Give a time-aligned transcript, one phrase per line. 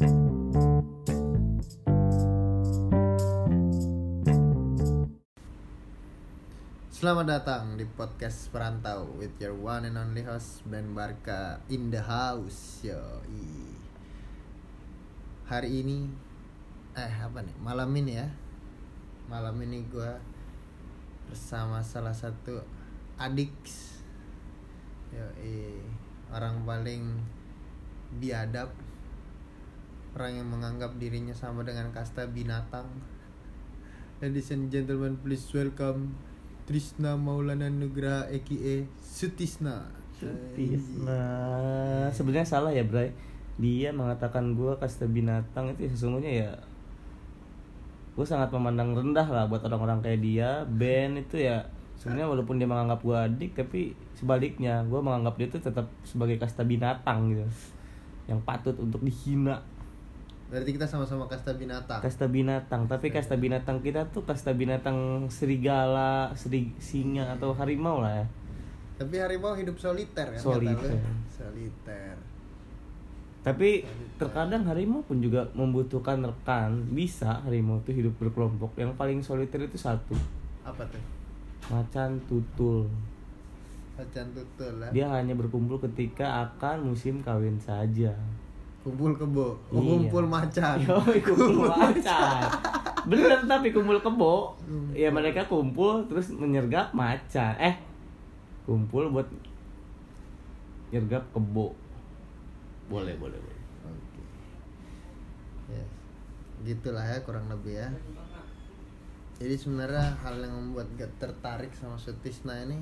[0.00, 0.16] Selamat
[7.28, 12.80] datang di podcast Perantau with your one and only host Ben Barka in the house.
[12.80, 12.96] Yo,
[15.44, 16.08] hari ini
[16.96, 17.60] eh apa nih?
[17.60, 18.32] Malam ini ya.
[19.28, 20.16] Malam ini gua
[21.28, 22.64] bersama salah satu
[23.20, 23.52] adik
[25.12, 25.28] yo
[26.32, 27.20] orang paling
[28.16, 28.72] biadab
[30.14, 32.86] orang yang menganggap dirinya sama dengan kasta binatang.
[34.18, 36.12] Ladies and gentlemen please welcome
[36.66, 39.86] Trisna Maulana Nugraha aka Sutisna.
[40.18, 41.22] Sutisna.
[42.10, 43.14] Sebenarnya salah ya Bray.
[43.60, 46.52] Dia mengatakan gue kasta binatang itu sesungguhnya ya
[48.10, 50.50] gue sangat memandang rendah lah buat orang-orang kayak dia.
[50.66, 51.62] Ben itu ya
[51.94, 56.66] sebenarnya walaupun dia menganggap gue adik tapi sebaliknya gue menganggap dia itu tetap sebagai kasta
[56.66, 57.46] binatang gitu.
[58.26, 59.62] Yang patut untuk dihina
[60.50, 62.02] Berarti kita sama-sama kasta binatang.
[62.02, 68.18] Kasta binatang, tapi kasta binatang kita tuh kasta binatang serigala, seri, singa atau harimau lah
[68.18, 68.26] ya.
[68.98, 70.42] Tapi harimau hidup soliter kan?
[70.42, 70.98] Soliter.
[71.30, 72.18] Soliter.
[73.46, 73.86] Tapi
[74.18, 76.82] terkadang harimau pun juga membutuhkan rekan.
[76.90, 78.74] Bisa harimau tuh hidup berkelompok.
[78.74, 80.18] Yang paling soliter itu satu.
[80.66, 81.00] Apa tuh?
[81.70, 82.90] Macan tutul.
[83.94, 84.90] Macan tutul lah.
[84.90, 88.18] Dia hanya berkumpul ketika akan musim kawin saja
[88.80, 89.56] kumpul kebo.
[89.68, 89.88] Oh, iya.
[89.92, 90.76] kumpul macan.
[90.88, 92.40] Yo, kumpul macan.
[93.08, 94.56] bener tapi kumpul kebo.
[94.96, 97.52] Ya mereka kumpul terus menyergap macan.
[97.60, 97.76] Eh
[98.64, 99.28] kumpul buat
[100.92, 101.76] nyergap kebo.
[102.88, 103.60] Boleh boleh boleh.
[103.86, 104.22] Oke.
[105.70, 105.88] Yes.
[106.60, 107.88] gitulah ya kurang lebih ya.
[109.40, 112.76] Jadi sebenarnya hal yang membuat gak tertarik sama Sutisna ini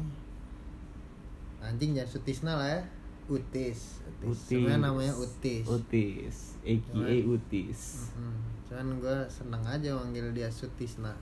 [1.62, 2.80] anjing jangan Sutisna lah ya
[3.28, 4.00] Utis.
[4.24, 4.48] Utis.
[4.48, 5.64] Sebenarnya namanya Utis.
[5.68, 6.36] Utis.
[6.64, 7.80] AKA Utis.
[8.16, 8.40] Hmm.
[8.64, 11.12] Cuman gue seneng aja manggil dia Sutisna.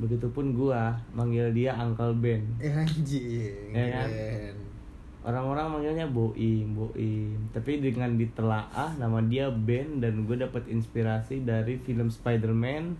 [0.00, 2.44] Begitupun gua manggil dia Uncle Ben.
[2.64, 3.72] Eh anjing.
[3.72, 4.08] Ya kan?
[5.20, 7.36] Orang-orang manggilnya Boim, Boim.
[7.52, 12.96] Tapi dengan ditelaah nama dia Ben dan gue dapat inspirasi dari film Spider-Man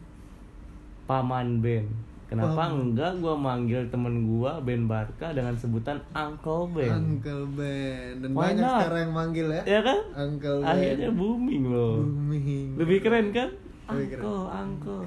[1.08, 1.88] Paman Ben.
[2.30, 2.78] Kenapa oh.
[2.78, 6.94] enggak gue manggil temen gue Ben Barka dengan sebutan Uncle Ben?
[6.94, 8.22] Uncle Ben.
[8.22, 8.78] Dan Why banyak not?
[8.86, 9.62] sekarang yang manggil ya.
[9.66, 10.00] Ya kan?
[10.14, 10.70] Uncle Ben.
[10.70, 11.94] Akhirnya booming loh.
[11.98, 12.78] Booming.
[12.78, 13.50] Lebih keren kan?
[13.90, 14.62] Lebih uncle, keren.
[14.62, 15.02] Uncle.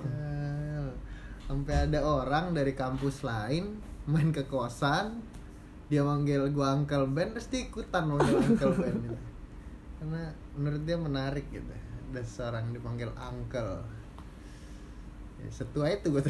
[1.47, 5.23] Sampai ada orang dari kampus lain main ke kosan,
[5.87, 8.95] dia manggil gue Uncle Ben, pasti ikutan manggil Uncle Ben.
[8.99, 9.19] Gitu.
[10.03, 10.27] Karena
[10.59, 11.71] menurut dia menarik gitu.
[12.11, 14.02] Ada seorang dipanggil Uncle
[15.51, 16.23] setua itu gue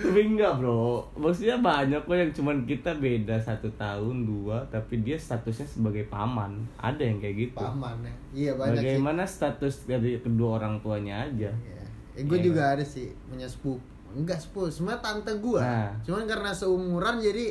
[0.00, 5.20] tapi enggak bro maksudnya banyak kok yang cuman kita beda satu tahun dua tapi dia
[5.20, 9.34] statusnya sebagai paman ada yang kayak gitu paman ya iya banyak bagaimana sih.
[9.38, 11.84] status dari kedua orang tuanya aja iya.
[12.16, 12.74] eh, gue ya, juga kan?
[12.78, 15.90] ada sih punya sepupu enggak sepupu sebenarnya tante gue nah.
[16.02, 17.46] cuman karena seumuran jadi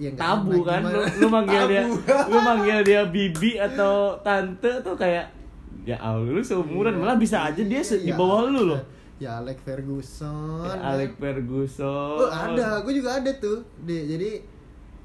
[0.00, 1.72] ya tabu kan lu, lu manggil tabu.
[1.72, 1.82] dia
[2.28, 5.41] lu manggil dia bibi atau tante tuh kayak
[5.82, 8.14] ya Allah lu seumuran malah bisa aja dia di iya.
[8.14, 8.82] bawah lu loh.
[9.18, 12.18] Ya Alex Ferguson ya, Alex Ferguson.
[12.18, 13.62] Oh ada gue juga ada tuh.
[13.86, 14.42] Dia jadi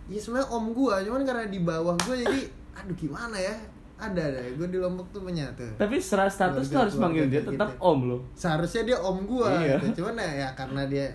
[0.08, 2.40] ya sebenarnya om gue cuman karena di bawah gue jadi
[2.78, 3.54] aduh gimana ya?
[3.98, 5.70] Ada ada gue di lombok tuh punya tuh.
[5.78, 7.82] Tapi secara status tuh harus panggil dia tetap gitu.
[7.82, 8.22] om loh.
[8.38, 9.82] Seharusnya dia om gue iya.
[9.82, 10.02] gitu.
[10.02, 11.10] cuman ya, ya karena dia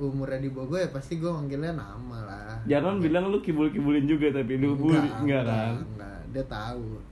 [0.00, 2.56] umurnya di bawah gue ya pasti gue manggilnya nama lah.
[2.64, 3.04] Jangan gitu.
[3.08, 5.72] bilang lu kibul kibulin juga tapi lu enggak, enggak, enggak kan?
[5.84, 7.11] enggak, dia tahu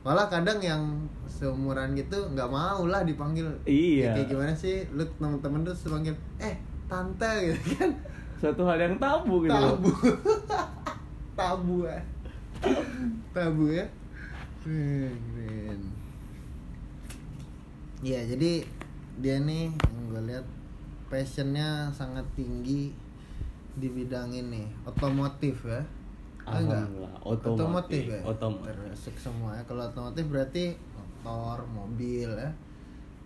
[0.00, 0.82] malah kadang yang
[1.28, 3.48] seumuran gitu nggak mau lah dipanggil.
[3.68, 4.16] Iya.
[4.16, 4.84] Kayak gimana sih?
[4.92, 6.56] Lu teman-teman tuh panggil eh
[6.88, 7.90] tante gitu kan.
[8.40, 9.90] Satu hal yang tabu gitu tabu.
[11.40, 11.96] Tabu ya
[13.32, 13.86] tabu ya.
[14.60, 15.80] Keren
[18.00, 18.64] Iya jadi
[19.20, 20.46] dia nih yang gue lihat
[21.08, 22.92] passionnya sangat tinggi
[23.76, 24.68] di bidang ini.
[24.84, 25.80] Otomotif ya
[26.50, 27.14] Alhamdulillah.
[27.22, 27.54] Otomotif.
[27.54, 28.20] otomotif ya.
[28.26, 28.74] Otomotif.
[28.74, 29.62] Termasuk semua ya.
[29.64, 30.64] Kalau otomotif berarti
[30.96, 32.50] motor, mobil ya.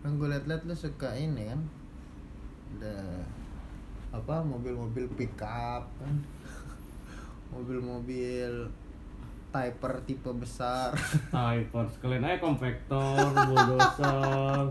[0.04, 1.60] Kan gue liat-liat lu suka ini kan.
[2.76, 2.96] Ada
[4.14, 6.16] apa mobil-mobil pickup kan.
[7.54, 8.68] Mobil-mobil
[9.54, 10.90] Typer tipe besar.
[11.30, 14.66] Typer, sekalian aja kompaktor, bulldozer.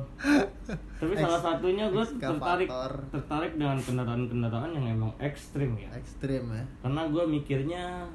[0.99, 2.67] Tapi salah satunya gue tertarik
[3.07, 5.87] tertarik dengan kendaraan-kendaraan yang emang ekstrim ya.
[5.95, 6.67] Ekstrim ya.
[6.83, 8.11] Karena gue mikirnya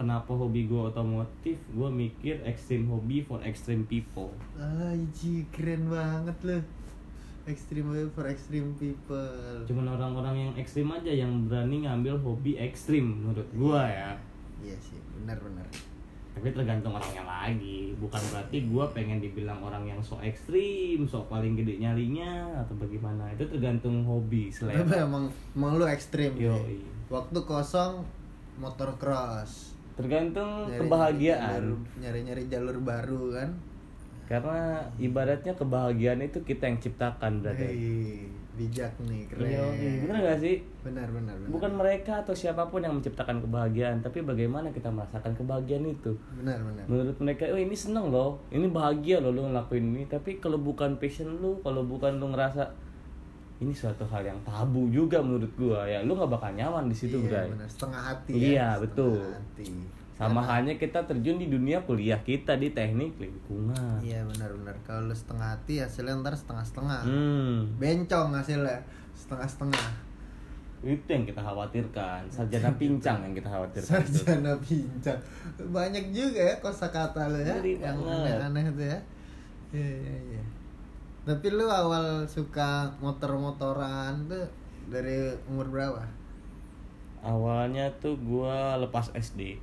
[0.00, 1.60] kenapa hobi gue otomotif?
[1.76, 4.32] Gue mikir extreme hobby for extreme people.
[4.56, 6.64] Aji keren banget loh.
[7.44, 9.68] Extreme hobby for extreme people.
[9.68, 14.16] Cuman orang-orang yang ekstrim aja yang berani ngambil hobi ekstrim menurut gue ya.
[14.64, 15.68] Iya sih benar benar.
[16.32, 17.92] Tapi tergantung orangnya lagi.
[18.00, 23.36] Bukan berarti gue pengen dibilang orang yang so ekstrim so paling gede nyalinya atau bagaimana.
[23.36, 26.32] Itu tergantung hobi Tapi selera emang emang lu ekstrim.
[26.40, 26.88] Yo, iya.
[27.12, 28.08] Waktu kosong
[28.56, 29.79] motor cross.
[29.92, 31.62] Tergantung Nyari- kebahagiaan
[31.96, 33.50] Nyari-nyari jalur baru kan.
[34.26, 39.42] karena ibaratnya kebahagiaan itu kita yang ciptakan berarti Hei, bijak nih, keren.
[39.42, 39.66] Iya,
[40.00, 41.50] bener gak sih Benar, benar, benar.
[41.50, 46.62] bukan mereka atau siapa pun yang menciptakan kebahagiaan tapi bagaimana kita merasakan kebahagiaan itu Benar,
[46.62, 46.84] benar.
[46.86, 50.94] menurut mereka oh ini seneng loh ini bahagia loh lu ngelakuin ini tapi kalau bukan
[50.96, 52.70] passion lu kalau bukan lu ngerasa
[53.60, 57.16] ini suatu hal yang tabu juga menurut gua ya lu nggak bakal nyaman di situ
[57.18, 57.68] iya, Bray benar.
[57.68, 58.68] Setengah hati Iya, ya.
[58.80, 59.20] betul.
[59.20, 59.68] Hati.
[60.12, 64.76] sama halnya kita terjun di dunia kuliah kita di teknik lingkungan Iya, benar-benar.
[64.82, 67.00] Kalau lu setengah hati hasilnya ntar setengah-setengah.
[67.04, 68.76] hmm Bencong hasilnya
[69.14, 69.88] setengah-setengah.
[70.80, 74.16] itu yang kita khawatirkan sarjana pincang yang kita khawatirkan itu.
[74.18, 75.20] Sarjana pincang.
[75.68, 78.98] Banyak juga ya kosakata lu ya yang aneh-aneh tuh ya.
[79.70, 80.42] Iya, iya, iya.
[81.20, 84.46] Tapi lu awal suka motor-motoran tuh
[84.88, 86.02] dari umur berapa?
[87.20, 89.60] awalnya tuh gua lepas SD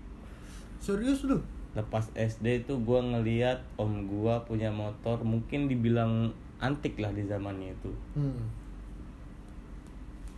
[0.78, 1.42] Serius lu?
[1.74, 7.74] lepas SD itu gua ngeliat om gua punya motor mungkin dibilang antik lah di zamannya
[7.74, 8.46] itu Hmm.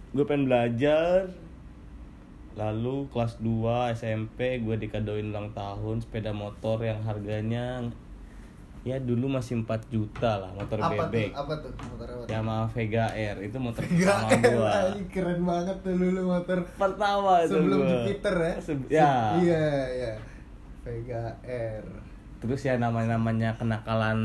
[0.09, 1.27] gue pengen belajar
[2.55, 7.83] lalu kelas 2 SMP gue dikadoin ulang tahun sepeda motor yang harganya
[8.81, 11.41] ya dulu masih 4 juta lah motor Apa bebek tuh?
[11.41, 12.21] Apa tuh motor apa?
[12.21, 12.29] tuh?
[12.29, 14.71] Yamaha Vega R itu motor Gak pertama gua
[15.09, 17.89] keren banget tuh dulu motor pertama itu sebelum gua.
[17.93, 18.55] Jupiter ya.
[18.57, 20.13] Se- ya Iya, iya.
[20.79, 21.83] Vega R.
[22.39, 24.15] terus ya namanya namanya kenakalan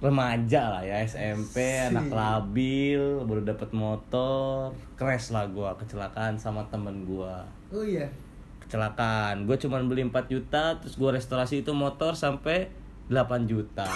[0.00, 1.86] remaja lah ya SMP Si.
[1.88, 8.04] anak labil baru dapet motor crash lah gua kecelakaan sama temen gua Oh iya.
[8.60, 12.66] kecelakaan gue cuman beli 4 juta terus gue restorasi itu motor sampai
[13.10, 13.88] 8 juta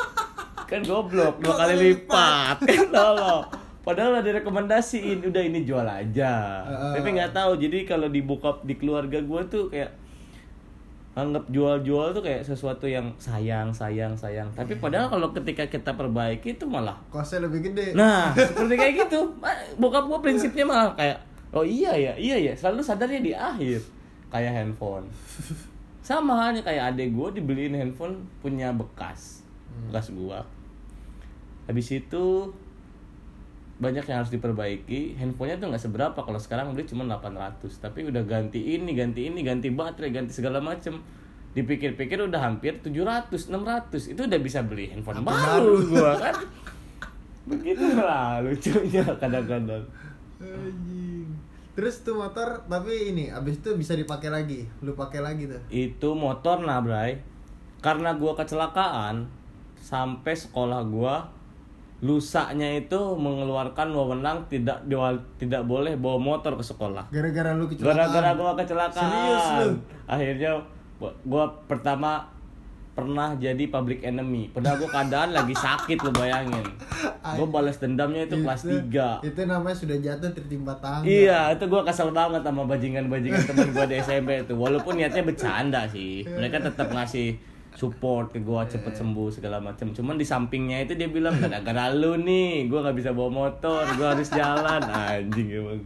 [0.70, 3.44] kan goblok dua kali lipat kan tolong
[3.82, 6.92] padahal ada rekomendasiin udah ini jual aja Heeh.
[7.00, 9.90] tapi nggak tahu jadi kalau dibuka di keluarga gue tuh kayak
[11.10, 16.54] anggap jual-jual tuh kayak sesuatu yang sayang sayang sayang tapi padahal kalau ketika kita perbaiki
[16.54, 17.98] itu malah Kosnya lebih gede.
[17.98, 19.34] Nah, seperti kayak gitu.
[19.76, 21.18] Bokap gua prinsipnya malah kayak,
[21.50, 23.82] oh iya ya, iya ya, selalu sadarnya di akhir.
[24.30, 25.10] Kayak handphone.
[26.10, 29.46] Sama halnya kayak adek gua dibeliin handphone punya bekas.
[29.86, 30.42] Bekas gua.
[31.70, 32.50] Habis itu
[33.78, 35.14] banyak yang harus diperbaiki.
[35.22, 39.46] Handphonenya tuh nggak seberapa kalau sekarang beli cuma 800, tapi udah ganti ini, ganti ini,
[39.46, 40.98] ganti baterai, ganti segala macem
[41.50, 44.10] Dipikir-pikir udah hampir 700, 600.
[44.10, 46.34] Itu udah bisa beli handphone Apa baru gua kan.
[47.46, 49.86] Begitu lah lucunya kadang-kadang.
[51.80, 54.68] Terus tuh motor tapi ini abis itu bisa dipakai lagi.
[54.84, 55.56] Lu pakai lagi tuh.
[55.72, 57.16] Itu motor nah, Bray.
[57.80, 59.24] Karena gua kecelakaan
[59.80, 61.24] sampai sekolah gua
[62.04, 67.08] lusanya itu mengeluarkan wewenang tidak diwal- tidak boleh bawa motor ke sekolah.
[67.08, 67.96] Gara-gara lu kecelakaan.
[67.96, 69.00] Gara-gara gua kecelakaan.
[69.00, 69.68] Serius lu?
[70.04, 70.50] Akhirnya
[71.00, 72.28] gua, gua pertama
[72.90, 74.50] pernah jadi public enemy.
[74.50, 76.66] Padahal gua keadaan lagi sakit lo bayangin.
[77.38, 79.24] Gua balas dendamnya itu kelas 3.
[79.24, 81.06] Itu namanya sudah jatuh tertimpa tangga.
[81.06, 84.52] Iya, itu gua kesel banget sama bajingan-bajingan teman gua di SMP itu.
[84.58, 86.26] Walaupun niatnya bercanda sih.
[86.26, 87.38] Mereka tetap ngasih
[87.78, 89.94] support ke gua cepet sembuh segala macam.
[89.94, 94.18] Cuman di sampingnya itu dia bilang gara-gara lu nih, gua nggak bisa bawa motor, gua
[94.18, 94.82] harus jalan.
[94.84, 95.80] Anjing emang.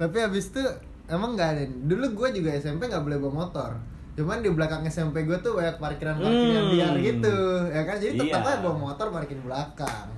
[0.00, 0.64] Tapi abis itu
[1.06, 1.62] emang nggak ada.
[1.68, 3.70] Dulu gue juga SMP nggak boleh bawa motor.
[4.12, 6.70] Cuman di belakang SMP gue tuh banyak parkiran-parkiran Hmm.
[6.70, 7.96] liar gitu, ya kan?
[7.96, 8.50] Jadi tetap Iya.
[8.50, 10.08] aja bawa motor parkir belakang.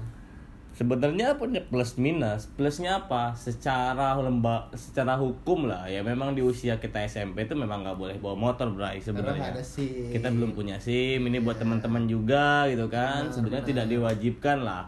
[0.74, 2.50] Sebenarnya punya plus minus.
[2.50, 3.30] Plusnya apa?
[3.32, 8.18] Secara lemba, secara hukum lah ya memang di usia kita SMP itu memang nggak boleh
[8.18, 9.54] bawa motor, Bray Karena sebenarnya.
[10.10, 11.22] Kita belum punya SIM.
[11.22, 13.22] Ini buat teman-teman juga gitu kan.
[13.22, 13.70] Benar, Sebenarnya benar.
[13.70, 14.84] tidak diwajibkan lah.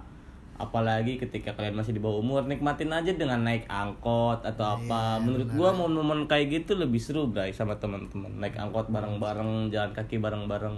[0.56, 5.20] Apalagi ketika kalian masih di bawah umur, nikmatin aja dengan naik angkot atau apa.
[5.20, 5.58] Iya, Menurut benar.
[5.60, 8.40] gua momen-momen kayak gitu lebih seru, Bray, sama teman-teman.
[8.40, 10.76] Naik angkot bareng-bareng, jalan kaki bareng-bareng.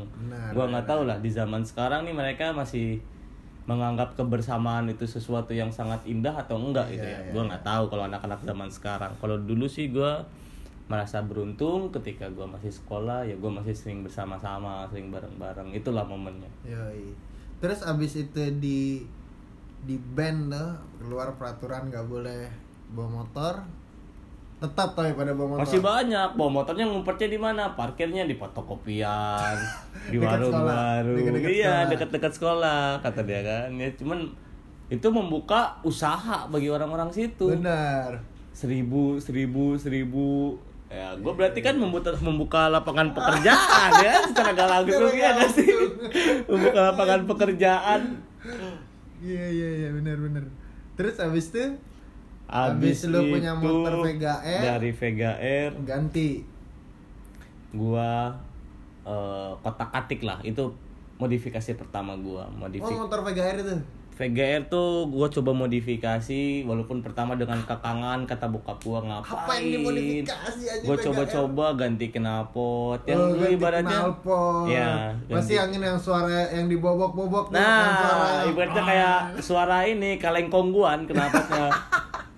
[0.50, 2.99] Gua nggak tahu lah di zaman sekarang nih mereka masih
[3.68, 7.14] menganggap kebersamaan itu sesuatu yang sangat indah atau enggak gitu ya.
[7.14, 9.12] Iya, iya, Gua nggak tahu kalau anak-anak zaman sekarang.
[9.23, 10.26] Kalau dulu sih gua
[10.88, 15.70] merasa beruntung ketika gua masih sekolah ya gua masih sering bersama-sama, sering bareng-bareng.
[15.76, 16.49] Itulah momennya.
[16.64, 17.12] Yoi.
[17.61, 19.04] Terus abis itu di
[19.85, 22.50] di band tuh keluar peraturan nggak boleh
[22.92, 23.54] bawa motor.
[24.58, 25.62] Tetap tuh pada bawa motor.
[25.62, 27.62] Masih banyak bawa motornya ngumpetnya di mana?
[27.78, 29.54] Parkirnya di fotokopian,
[30.12, 31.14] di warung-warung.
[31.14, 33.70] Dekat-dekat Iya, dekat-dekat sekolah kata dia kan.
[33.78, 34.35] Ya cuman
[34.88, 37.54] itu membuka usaha bagi orang-orang situ.
[37.54, 38.18] Benar.
[38.58, 40.58] seribu seribu seribu
[40.88, 45.68] Ya, gue berarti kan membuka, membuka lapangan pekerjaan ya secara gak langsung ya gak sih?
[46.49, 48.00] membuka lapangan pekerjaan.
[49.19, 50.45] Iya iya iya benar benar.
[50.95, 51.79] Terus abis itu
[52.49, 54.63] Abis, Abis lu punya motor Vega R.
[54.65, 56.41] Dari Vega R, ganti.
[57.77, 58.33] gua
[59.05, 60.41] eh, kotak atik lah.
[60.41, 60.73] Itu
[61.21, 62.49] modifikasi pertama gua.
[62.49, 63.77] Oh Modifikasi motor Vega R itu.
[64.19, 69.31] VGR tuh gue coba modifikasi walaupun pertama dengan kekangan kata bokap gue ngapain?
[69.31, 74.67] Apa yang dimodifikasi aja gue coba-coba ganti knalpot yang oh, ganti ibaratnya knalpot.
[74.67, 75.65] ya Pasti ganti.
[75.71, 81.71] angin yang suara yang dibobok-bobok suara nah ibaratnya kayak suara ini kaleng kongguan knalpotnya.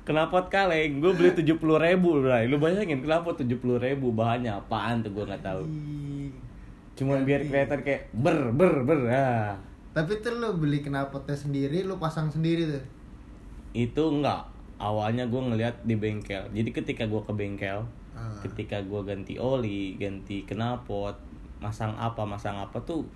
[0.01, 4.53] Knalpot kaleng gue beli tujuh puluh ribu bray lu bayangin knalpot tujuh puluh ribu bahannya
[4.53, 5.65] apaan tuh gue nggak tahu.
[6.99, 9.70] Cuman biar kelihatan kayak ber ber ber ah.
[10.01, 12.85] Tapi tuh lu beli knalpotnya sendiri, lu pasang sendiri tuh.
[13.71, 16.43] itu enggak awalnya gue ngeliat di bengkel.
[16.51, 18.33] Jadi ketika gue ke bengkel Ah.
[18.41, 21.15] ketika gue ganti oli ganti knalpot
[21.59, 23.07] masang apa masang apa tuh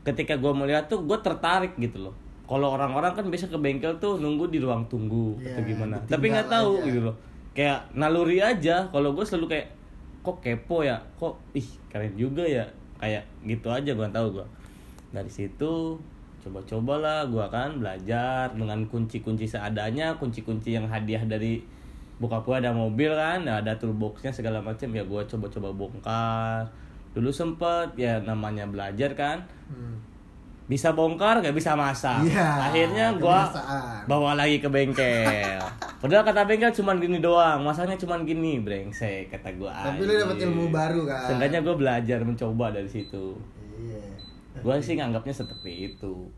[0.00, 2.14] ketika gue melihat tuh gue tertarik gitu loh.
[2.44, 5.96] Kalau orang-orang kan biasa ke bengkel tuh nunggu di ruang tunggu Iya, atau gimana.
[5.98, 6.84] ditinggal tapi nggak tahu aja.
[6.84, 7.16] gitu loh.
[7.50, 8.76] Kayak naluri aja.
[8.86, 9.66] Kalau gue selalu kayak
[10.20, 10.96] kok kepo ya?
[11.16, 12.62] Kok ih keren juga ya?
[12.96, 14.46] Kayak gitu aja gue tahu gue
[15.10, 15.98] dari situ
[16.40, 21.60] coba-cobalah gue kan belajar dengan kunci-kunci seadanya kunci-kunci yang hadiah dari
[22.16, 26.64] bokap gue ada mobil kan ada toolboxnya segala macam ya gue coba-coba bongkar.
[27.10, 29.98] Dulu sempet ya namanya belajar kan Hmm.
[30.70, 32.22] bisa bongkar gak bisa masak.
[32.22, 34.06] Iya, akhirnya gua kebiasaan.
[34.06, 35.58] bawa lagi ke bengkel.
[35.98, 38.62] Padahal kata bengkel cuman gini doang masaknya cuman gini.
[38.62, 39.74] Brengsek kata gua.
[39.90, 41.26] Tapi lu dapet ilmu baru kan.
[41.26, 43.34] seenggaknya gua belajar mencoba dari situ.
[43.82, 44.09] Iya.
[44.60, 46.28] Gua sih nganggapnya seperti itu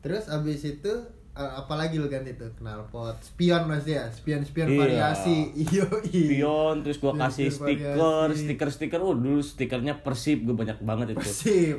[0.00, 0.92] Terus abis itu
[1.30, 4.78] eh, apalagi lu ganti tuh knalpot, spion masih ya, spion-spion Iya.
[4.78, 5.36] variasi.
[5.66, 8.40] Iyo pion terus gua Spion kasih stiker variasi.
[8.42, 11.78] stiker stiker oh dulu stikernya persib gua banyak banget itu Persib.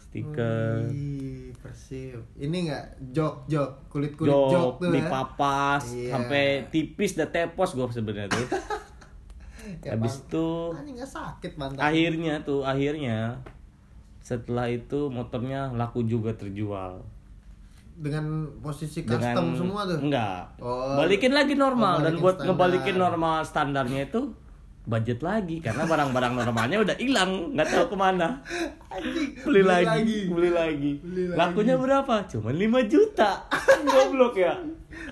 [0.00, 2.22] stiker Wih, Persib.
[2.36, 4.94] Ini enggak jok jok kulit kulit jok, jok tuh ya.
[4.96, 6.10] dipapas Iya.
[6.12, 8.46] sampai tipis dan tepos gua sebenarnya tuh
[9.82, 11.82] Ya, habis itu nggak sakit pantat.
[11.82, 13.42] akhirnya tuh akhirnya
[14.26, 16.98] setelah itu motornya laku juga terjual
[17.96, 18.26] dengan
[18.58, 19.98] posisi custom dengan semua tuh.
[20.02, 20.98] enggak Oh.
[20.98, 22.46] balikin lagi normal Oh, dan buat standar.
[22.50, 24.20] ngebalikin normal standarnya itu
[24.86, 28.38] budget lagi karena barang-barang normalnya udah hilang nggak tahu ke mana
[28.86, 29.34] Anjing.
[29.42, 31.34] beli, lagi, beli lagi Beli lagi.
[31.34, 33.30] lakunya berapa cuma 5 juta
[33.90, 34.54] goblok ya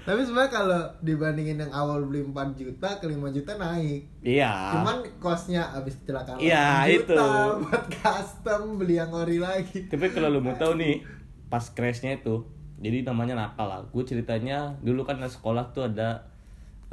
[0.01, 4.01] Tapi sebenarnya kalau dibandingin yang awal beli 4 juta ke 5 juta naik.
[4.23, 7.27] iya Cuman kosnya habis kecelakaan Iya, 8 juta itu.
[7.61, 9.85] buat custom beli yang ori lagi.
[9.85, 11.05] Tapi kalau lu mau tahu nih,
[11.47, 13.85] pas crashnya itu, jadi namanya nakal lah.
[13.87, 16.33] Gue ceritanya dulu kan di sekolah tuh ada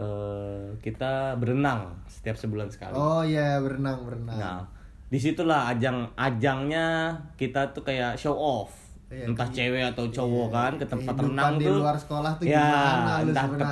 [0.02, 2.98] eh, kita berenang setiap sebulan sekali.
[2.98, 4.38] Oh iya, berenang berenang.
[4.38, 4.60] Nah,
[5.08, 8.74] di situlah ajang ajangnya kita tuh kayak show off.
[9.12, 11.84] Iya, entah cewek atau cowok kan ke tempat renang di tuh.
[11.84, 13.68] luar sekolah tuh ya, gimana entah ke-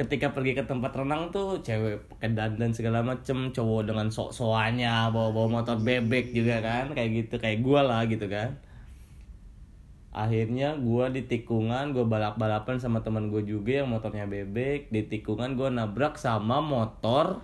[0.00, 5.60] ketika pergi ke tempat renang tuh cewek pakai dandan segala macem cowok dengan sok-sokannya bawa-bawa
[5.60, 8.56] motor bebek juga kan kayak gitu kayak gua lah gitu kan
[10.12, 14.92] akhirnya gua di tikungan gua balap-balapan sama teman gue juga yang motornya bebek.
[14.92, 17.40] Di tikungan gua nabrak sama motor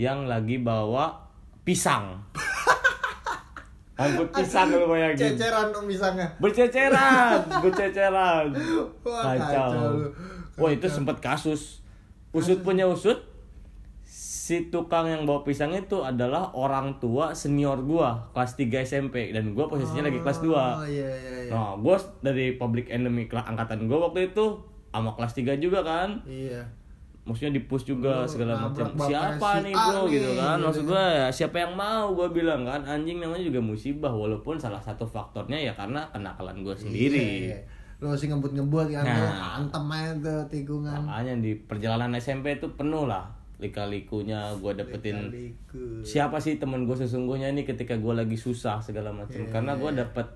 [0.00, 1.28] yang lagi bawa
[1.62, 2.24] pisang.
[4.00, 5.38] Angkut pisang lu bayangin.
[5.38, 6.26] Ceceran dong misalnya.
[6.42, 8.46] berceceran berceceran.
[9.06, 9.70] Wah, kacau.
[9.70, 10.08] lu.
[10.58, 11.84] wah itu sempat kasus.
[12.34, 13.33] Usut punya usut
[14.44, 19.56] si tukang yang bawa pisang itu adalah orang tua senior gua kelas 3 SMP dan
[19.56, 21.50] gua posisinya lagi kelas 2 Oh iya iya iya.
[21.50, 24.44] nah gua dari public enemy angkatan gua waktu itu
[24.90, 26.60] sama kelas 3 juga kan Iya.
[27.24, 30.60] maksudnya di push juga Lu segala macam siapa si nih bro nih, gitu kan gitu
[30.60, 30.90] maksud kan.
[30.92, 35.08] gue ya siapa yang mau gue bilang kan anjing namanya juga musibah walaupun salah satu
[35.08, 37.58] faktornya ya karena kenakalan gue sendiri Iya.
[37.96, 39.56] Lu masih ngebut-ngebut kan Nah.
[39.56, 41.00] antem aja tuh tikungan.
[41.00, 43.24] makanya di perjalanan SMP itu penuh lah
[43.56, 46.00] lika-likunya gue dapetin Kaliku.
[46.00, 49.90] siapa sih temen gue sesungguhnya ini ketika gue lagi susah segala macam Iya, karena gue
[49.94, 50.26] dapet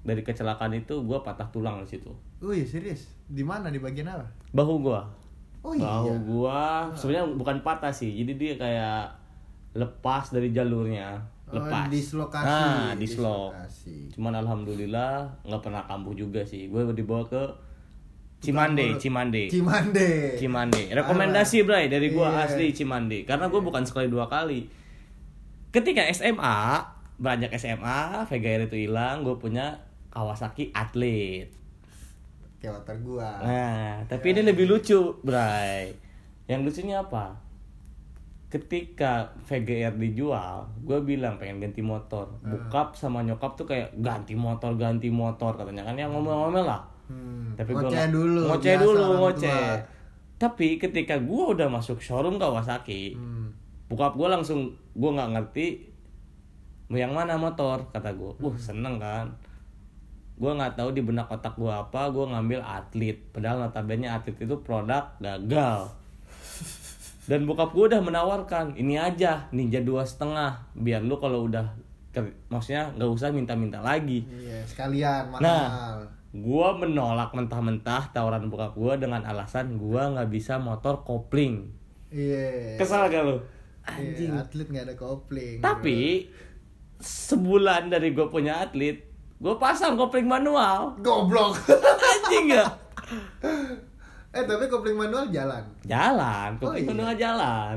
[0.00, 3.10] dari kecelakaan itu gue patah tulang di situ Wih, serius?
[3.24, 4.24] Di mana di bagian apa?
[4.50, 5.00] bahu gue
[5.60, 5.82] Oh iya.
[5.82, 9.02] bahu gua sebenarnya bukan patah sih jadi dia kayak
[9.74, 12.44] lepas dari jalurnya Oh, lepas dislokasi.
[12.44, 13.96] nah dislok Dislokasi.
[14.12, 17.40] cuman alhamdulillah nggak pernah kambuh juga sih gue dibawa ke
[18.38, 19.50] Cimande Cimande.
[19.50, 20.38] Cimande.
[20.38, 20.82] Cimande.
[20.94, 22.46] Rekomendasi bray dari gua Iya.
[22.46, 23.26] asli Cimande.
[23.26, 24.70] Karena gua bukan sekali dua kali.
[25.74, 26.78] Ketika SMA
[27.18, 29.74] beranjak SMA Vega Air itu hilang gue punya
[30.14, 31.50] Kawasaki Atlet
[32.58, 33.38] motor gua.
[33.38, 35.94] Nah, tapi ini lebih lucu, Bray.
[36.50, 37.48] Yang lucunya apa?
[38.48, 42.32] ketika VGR dijual gue bilang pengen ganti motor.
[42.40, 45.84] Bokap sama nyokap tuh kayak ganti motor ganti motor katanya.
[45.84, 47.56] Kan yang ngomel-ngomel lah Hmm.
[47.56, 48.40] tapi ngoceh dulu.
[48.46, 49.68] ngoceh dulu ngoceh
[50.38, 53.50] tapi ketika gue udah masuk showroom Kawasaki Hmm.
[53.88, 55.66] bokap gue langsung gue nggak ngerti
[56.88, 59.28] mau yang mana motor kata gue uh seneng kan
[60.36, 64.54] gue nggak tahu di benak otak gue apa gue ngambil atlet padahal notabene atlet itu
[64.62, 65.90] produk gagal
[67.26, 71.66] dan bokap gue udah menawarkan ini aja ninja dua setengah biar lu kalau udah
[72.48, 75.38] maksudnya nggak usah minta-minta lagi Iya, sekalian mahal.
[75.38, 75.64] Nah,
[76.30, 81.72] gua menolak mentah-mentah tawaran bokap gua dengan alasan gua nggak bisa motor kopling.
[82.08, 82.76] Iya.
[82.76, 83.36] Kesal gak lu?
[83.82, 84.28] Anjing.
[84.30, 85.58] atlet nggak ada kopling.
[85.58, 86.28] Tapi
[86.98, 89.00] sebulan dari gue punya atlet,
[89.38, 90.92] gue pasang kopling manual.
[90.98, 91.56] goblok.
[92.10, 92.66] Anjing ya?
[94.28, 95.64] eh, tapi kopling manual jalan.
[95.82, 96.90] Jalan, Oh, kopling iya.
[96.90, 97.76] manual jalan.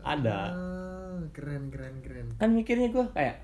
[0.00, 0.38] Ada.
[0.48, 2.26] Ah, keren keren keren.
[2.36, 3.36] Kan mikirnya gue kayak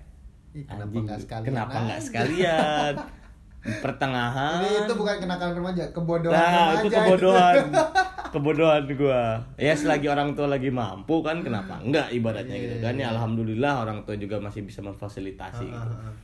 [0.53, 1.47] Ih, kenapa nggak sekalian?
[1.49, 2.93] kenapa nggak sekalian?
[3.63, 4.59] Pertengahan.
[4.59, 6.75] Ini itu bukan kenakalan remaja, kebodohan Nah, remaja.
[6.75, 7.57] itu kebodohan.
[8.35, 9.23] kebodohan gua.
[9.55, 12.95] Ya selagi orang tua lagi mampu kan kenapa enggak ibaratnya gitu kan.
[12.95, 15.95] Ya alhamdulillah orang tua juga masih bisa memfasilitasi Ah, gitu.
[15.95, 16.15] ah, ah.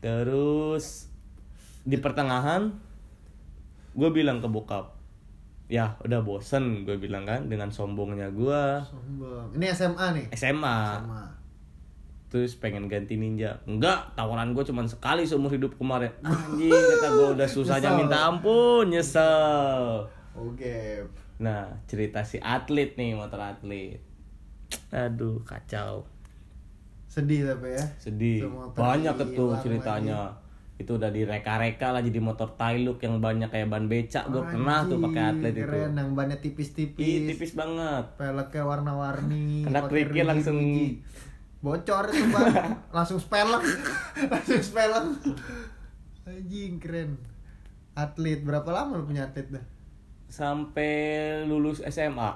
[0.00, 1.06] Terus
[1.82, 2.74] di pertengahan
[3.92, 4.98] gue bilang ke bokap,
[5.68, 9.54] ya udah bosen gue bilang kan dengan sombongnya gua Sombong.
[9.54, 10.26] Ini SMA nih.
[10.32, 10.78] SMA.
[10.98, 11.22] Sama.
[12.32, 17.28] Terus pengen ganti ninja Enggak, tawaran gue cuma sekali seumur hidup kemarin Anjing, kata gue
[17.36, 21.04] udah susahnya minta ampun Nyesel Oke.
[21.42, 24.00] Nah, cerita si atlet nih, motor atlet.
[24.88, 26.08] Aduh, kacau.
[27.04, 27.84] Sedih tapi ya.
[28.00, 28.48] Sedih.
[28.72, 30.40] Banyak hilang ceritanya.
[30.80, 34.24] Itu udah direka-reka lah jadi motor Tailuk yang banyak kayak ban becak.
[34.32, 35.68] Gue pernah tuh pakai atlet itu.
[35.68, 37.28] Keren, yang bannya Ih, tipis-tipis.
[37.28, 38.16] tipis banget.
[38.16, 39.68] Peleknya warna-warni.
[39.68, 41.04] Kena kerikil langsung-.
[41.62, 42.74] Bocor itu ban.
[42.96, 43.62] langsung speleng.
[44.18, 45.14] langsung speleng.
[46.26, 47.14] Anjing keren.
[47.94, 49.64] Atlet berapa lama lu punya atlet dah?
[50.26, 50.90] Sampai
[51.44, 52.30] lulus SMA.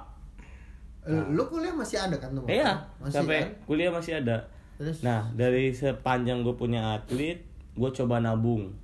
[1.07, 2.45] Eh, Lu kuliah masih ada kan tuh?
[2.47, 3.51] Iya, masih sampai kan?
[3.65, 4.37] kuliah masih ada.
[4.77, 7.41] Terus Nah, dari sepanjang gue punya atlet,
[7.73, 8.75] gue coba nabung.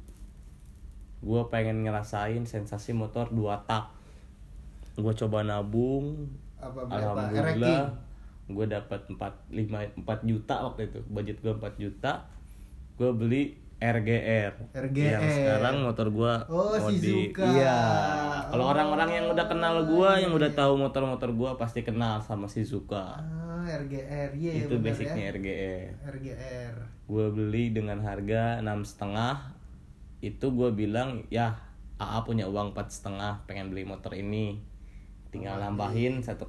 [1.20, 3.90] Gue pengen ngerasain sensasi motor dua tak.
[4.94, 6.94] Gue coba nabung, apa berapa?
[7.26, 7.90] alhamdulillah
[8.46, 9.18] gue dapat 4
[9.50, 10.98] 5 4 juta waktu itu.
[11.07, 12.26] Budget gue 4 juta.
[12.96, 13.42] Gue beli
[13.83, 14.70] RGR.
[14.70, 15.18] RGR.
[15.18, 17.42] Yang sekarang motor gue Oh, Shizuka.
[17.42, 17.78] Iya.
[18.46, 18.70] Kalau Oh.
[18.70, 23.18] orang-orang yang udah kenal gue, yang udah tahu motor-motor gue pasti kenal sama Shizuka.
[23.18, 24.31] Ah, RGR.
[24.38, 25.33] Iya, itu bener basicnya ya.
[25.35, 26.74] RGR RGR.
[27.02, 29.52] gue beli dengan harga enam setengah
[30.22, 31.59] itu gue bilang ya
[31.98, 34.62] AA punya uang empat setengah pengen beli motor ini
[35.28, 36.40] tinggal nambahin 1,5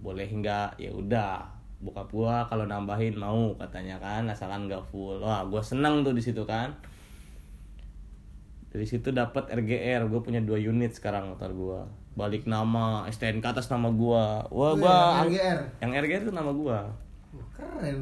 [0.00, 0.76] boleh nggak?
[0.76, 1.44] Ya udah
[1.80, 5.16] bokap gue kalau nambahin mau katanya kan asalkan nggak full.
[5.18, 6.72] Wah gue seneng tuh di situ kan.
[8.70, 13.66] Dari situ dapat RGR gue punya dua unit sekarang motor gue balik nama STNK atas
[13.66, 15.58] nama gue wah Wih, gue yang RGR.
[15.78, 16.78] yang RGR itu nama gue
[17.50, 17.96] keren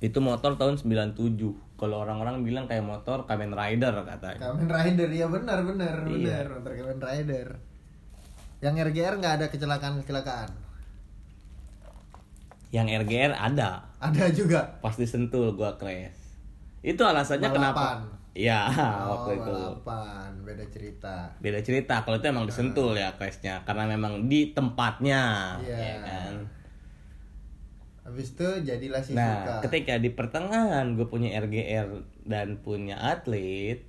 [0.00, 1.16] itu motor tahun 97
[1.76, 4.36] kalau orang-orang bilang kayak motor Kamen Rider katanya.
[4.38, 6.44] Kamen Rider ya benar benar Iya.
[6.44, 6.60] benar.
[6.60, 7.46] Motor Kamen Rider.
[8.60, 10.50] Yang RGR nggak ada kecelakaan kecelakaan.
[12.70, 14.62] yang RGR ada Ada juga.
[14.78, 16.14] pas disentul gua crash
[16.80, 17.58] itu alasannya Balapan.
[17.58, 17.86] kenapa
[18.30, 21.16] Iya Oh, waktu itu balapan, beda cerita.
[21.36, 25.74] beda cerita kalau itu emang disentul ya crashnya karena memang di tempatnya Iya.
[25.74, 26.34] ya kan
[28.02, 29.54] Habis itu jadilah si nah suka.
[29.64, 31.90] ketika di pertengahan gue punya RGR
[32.24, 33.82] dan punya atlet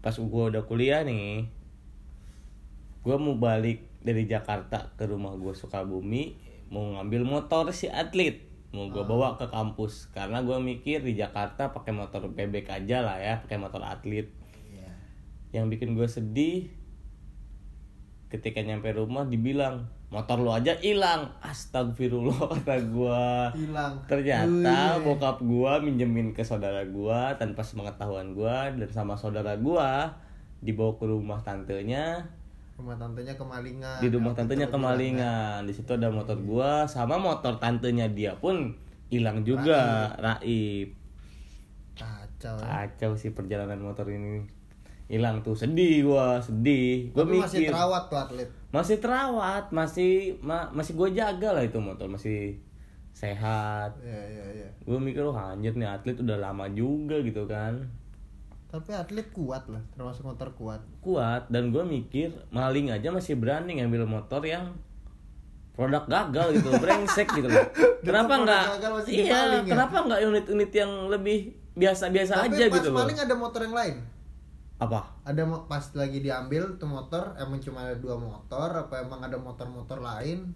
[0.00, 1.46] pas gue udah kuliah nih
[3.00, 6.36] gue mau balik dari Jakarta ke rumah gue Sukabumi
[6.68, 11.74] mau ngambil motor si atlet mau gue bawa ke kampus karena gue mikir di Jakarta
[11.74, 14.30] pakai motor bebek aja lah ya pakai motor atlet
[14.70, 14.90] Iya.
[15.50, 16.70] yang bikin gue sedih
[18.30, 23.22] ketika nyampe rumah dibilang motor lo aja hilang astagfirullah kata gue
[23.58, 23.94] Hilang.
[24.06, 25.02] ternyata Wih.
[25.06, 30.14] bokap gua minjemin ke saudara gua tanpa sepengetahuan gua dan sama saudara gua
[30.62, 32.26] dibawa ke rumah tantenya
[32.80, 33.98] Rumah tantenya kemalingan.
[34.00, 38.72] di rumah tantenya kemalingan di situ ada motor gua sama motor tantenya dia pun
[39.06, 40.96] hilang juga raib
[41.92, 42.56] Kacau.
[42.56, 42.88] ya.
[42.88, 44.40] kacau sih perjalanan motor ini
[45.06, 48.48] hilang tuh sedih gua sedih gua Tapi masih terawat tuh atlet.
[48.70, 52.56] masih terawat masih ma- masih gua jaga lah itu motor masih
[53.12, 54.68] sehat Iya iya iya.
[54.80, 57.76] gue mikir oh anjir nih atlet udah lama juga gitu kan
[58.70, 60.78] Tapi atlet kuat lah, termasuk motor kuat.
[61.02, 64.70] kuat dan gue mikir maling aja masih berani ngambil motor yang
[65.74, 67.66] produk gagal gitu brengsek gitu loh
[68.04, 68.64] kenapa nggak
[69.08, 69.64] iya ya?
[69.64, 73.96] kenapa nggak unit-unit yang lebih biasa-biasa aja pas gitu loh paling ada motor yang lain.
[74.80, 79.36] apa Ada pas lagi diambil tuh motor emang cuma ada dua motor apa emang ada
[79.40, 80.52] motor-motor lain?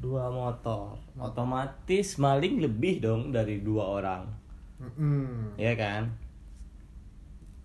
[0.00, 4.22] dua motor otomatis maling lebih dong dari dua orang
[4.80, 5.60] Mm-mm.
[5.60, 6.08] ya kan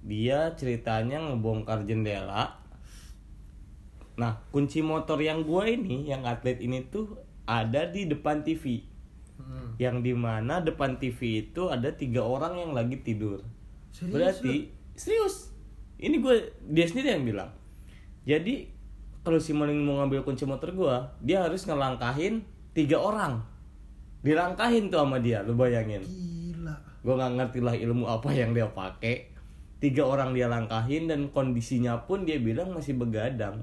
[0.05, 2.61] dia ceritanya ngebongkar jendela.
[4.15, 7.17] Nah kunci motor yang gua ini yang atlet ini tuh
[7.49, 8.95] ada di depan TV
[9.35, 9.75] Mm.
[9.83, 13.43] yang di mana depan TV itu ada tiga orang yang lagi tidur.
[13.91, 15.51] Serius, berarti serius.
[15.99, 17.51] Ini gue dia sendiri yang bilang.
[18.23, 18.71] Jadi
[19.27, 23.43] kalau si maling mau ngambil kunci motor gua dia harus ngelangkahin tiga orang.
[24.23, 26.07] Dilangkahin tuh sama dia lu bayangin.
[26.07, 26.75] Gila.
[27.03, 29.35] gue nggak ngerti lah ilmu apa yang dia pakai
[29.86, 33.62] tiga orang dia langkahin dan kondisinya pun dia bilang masih begadang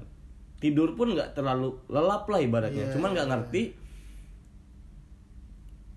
[0.63, 3.33] tidur pun nggak terlalu lelap lah ibaratnya Iya, cuman nggak iya.
[3.35, 3.63] ngerti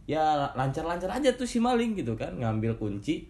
[0.07, 3.27] ya lancar-lancar aja tuh si maling gitu kan ngambil kunci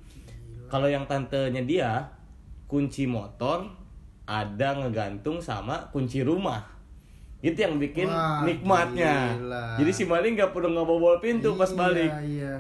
[0.69, 1.91] kalau yang tantenya dia
[2.69, 3.65] kunci motor
[4.29, 6.61] ada ngegantung sama kunci rumah
[7.41, 9.65] itu yang bikin Wah, nikmatnya gila.
[9.77, 12.55] jadi si maling nggak perlu ngebobol pintu pas Iya, balik Iya.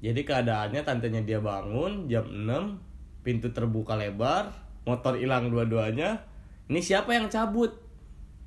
[0.00, 2.87] jadi keadaannya tantenya dia bangun jam 6
[3.22, 4.50] Pintu terbuka lebar
[4.86, 6.22] Motor hilang dua-duanya
[6.68, 7.74] Ini siapa yang cabut?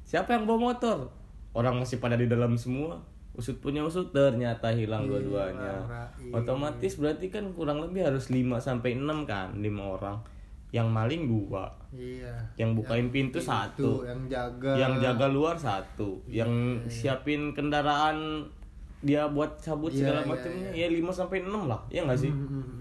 [0.04, 1.08] Siapa yang bawa motor?
[1.52, 3.00] Orang masih pada di dalam semua
[3.32, 6.36] Usut punya usut ternyata hilang dua-duanya Rahim.
[6.36, 10.20] Otomatis berarti kan kurang lebih harus 5 sampai 6 kan 5 orang
[10.76, 11.64] Yang maling dua
[11.96, 12.32] Iya.
[12.60, 14.76] Yang bukain pintu Itu satu yang jaga.
[14.76, 16.52] Yang jaga luar satu Yang
[16.92, 18.48] siapin kendaraan
[19.02, 22.32] dia buat cabut Iya, segala iya, macamnya ya 5 sampai 6 lah ya nggak sih
[22.32, 22.81] Mm.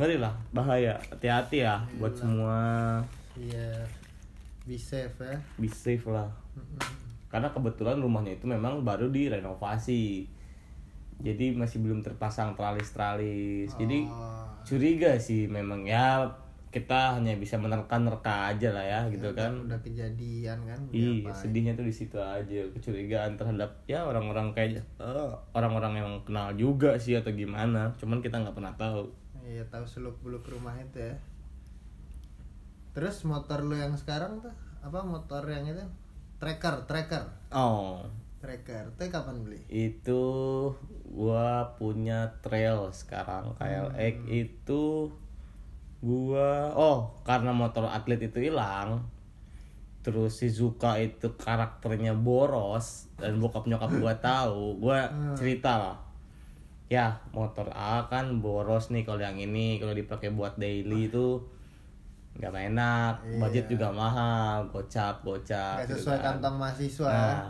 [0.00, 2.96] Ngeri lah bahaya hati-hati ya buat semua
[3.36, 3.84] Iya.
[4.64, 5.36] Be safe ya.
[5.56, 6.80] be safe lah Mm-mm.
[7.26, 10.24] karena kebetulan rumahnya itu memang baru direnovasi
[11.18, 14.48] jadi masih belum terpasang tralis-tralis jadi Oh.
[14.62, 16.24] curiga sih memang ya
[16.70, 20.78] kita hanya bisa menerka-nerka aja lah ya gitu kan Udah kejadian kan.
[20.88, 26.46] Iya, sedihnya tuh di situ aja kecurigaan terhadap ya orang-orang kayak eh, orang-orang yang kenal
[26.54, 27.90] juga sih atau gimana.
[27.98, 29.02] Cuman kita nggak pernah tahu.
[29.50, 31.18] Iya tahu seluk beluk rumah itu ya.
[32.94, 35.82] Terus motor lu yang sekarang tuh apa motor yang itu?
[36.38, 38.06] Tracker, tracker, Oh,
[38.38, 38.94] tracker.
[38.94, 39.58] Itu kapan beli?
[39.66, 40.22] itu
[41.10, 45.10] gua punya trail sekarang KLX itu
[46.00, 49.04] gua oh karena motor atlet itu hilang
[50.00, 55.96] terus Shizuka itu karakternya boros dan bokap nyokap gua tahu gua cerita lah
[56.90, 61.38] ya motor A kan boros nih kalau yang ini kalau dipakai buat daily itu
[62.34, 66.26] nggak enak budget juga mahal gocap gocap Gak gitu sesuai kan.
[66.42, 67.10] kantong mahasiswa.
[67.14, 67.46] Nah,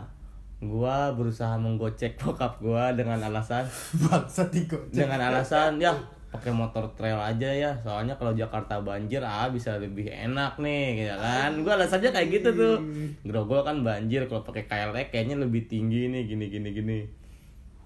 [0.61, 3.65] gua berusaha menggocek bokap gua dengan alasan
[4.05, 4.45] Bangsa
[4.93, 5.89] dengan alasan ya
[6.31, 11.15] pakai motor trail aja ya soalnya kalau Jakarta banjir ah bisa lebih enak nih gitu
[11.17, 11.49] kan.
[11.65, 12.77] Gua alasannya kayak gitu tuh.
[13.25, 16.97] Grogol kan banjir kalau pakai KLX kayaknya lebih tinggi nih gini gini gini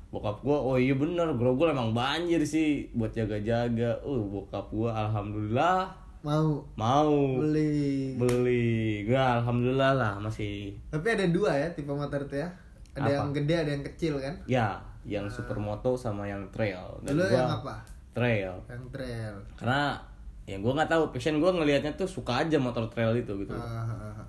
[0.10, 5.92] bokap gua oh iya bener grogol emang banjir sih buat jaga-jaga uh bokap gua alhamdulillah
[6.26, 8.18] Mau mau beli.
[8.18, 12.50] beli gua alhamdulillah lah masih Tapi ada dua ya tipe motor itu ya.
[12.98, 13.14] Ada Apa?
[13.14, 14.34] yang gede, ada yang kecil kan?
[14.50, 14.68] Ya,
[15.06, 16.98] yang supermoto sama yang trail.
[17.06, 17.76] Dan Dulu gua yang apa?
[18.18, 18.54] Trail.
[18.66, 19.34] Yang trail.
[19.54, 20.02] Karena
[20.50, 23.54] ya gua nggak tahu passion gua ngelihatnya tuh suka aja motor trail itu gitu.
[23.54, 24.26] Ah.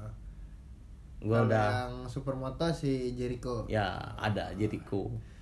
[1.23, 3.65] Gua Kalau udah yang supermoto si Jericho.
[3.73, 5.09] ya ada Jericho.
[5.09, 5.36] Jericho.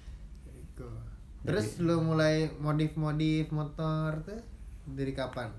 [1.44, 4.40] Terus lu mulai modif-modif motor tuh
[4.88, 5.52] dari kapan?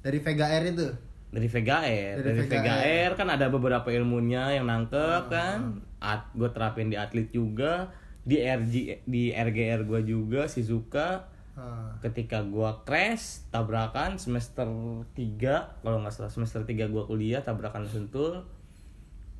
[0.00, 0.88] Dari Vega R itu.
[1.28, 2.14] Dari Vega Air.
[2.24, 2.88] Dari Dari, Vega Vega, Air.
[2.88, 5.84] Air kan ada beberapa ilmunya yang nangkep kan.
[6.00, 7.92] At, gue terapin di atlet juga,
[8.26, 11.30] di RG di RGR gua juga Shizuka.
[11.56, 11.96] Ah.
[12.04, 14.68] Ketika gua crash tabrakan semester
[15.16, 18.44] 3 kalau nggak salah semester 3 gua kuliah tabrakan sentul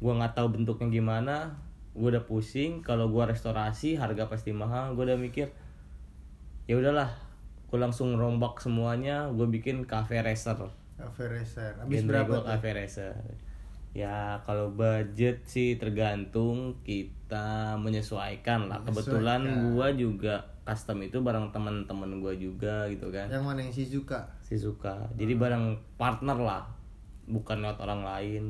[0.01, 1.61] gua nggak tahu bentuknya gimana
[1.93, 5.53] gua udah pusing kalau gua restorasi harga pasti mahal gua udah mikir
[6.67, 7.11] ya udahlah
[7.71, 10.59] gua langsung rombak semuanya gua bikin cafe racer.
[10.97, 11.77] Cafe Racer.
[11.77, 13.13] Habis Genre berapa cafe racer.
[13.93, 18.81] Ya kalau budget sih tergantung kita menyesuaikan lah.
[18.81, 23.29] Kebetulan gua juga custom itu bareng teman-teman gua juga gitu kan.
[23.29, 23.59] Yang mana?
[23.61, 24.21] Yang Shizuka?
[24.41, 26.65] Shizuka jadi bareng partner lah
[27.29, 28.45] bukan lewat orang lain.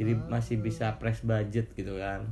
[0.00, 2.24] Jadi masih bisa press budget gitu kan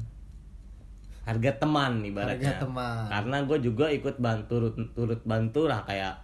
[1.24, 2.50] harga teman ibaratnya.
[2.50, 3.04] Harga teman.
[3.09, 6.14] karena gue juga ikut bantu turut, turut bantu lah kayak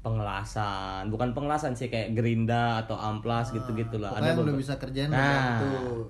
[0.00, 1.08] pengelasan.
[1.08, 5.18] Bukan pengelasan sih kayak gerinda atau amplas gitu gitulah Pokoknya yang bisa kerjain Nah.
[5.58, 6.06] bantu.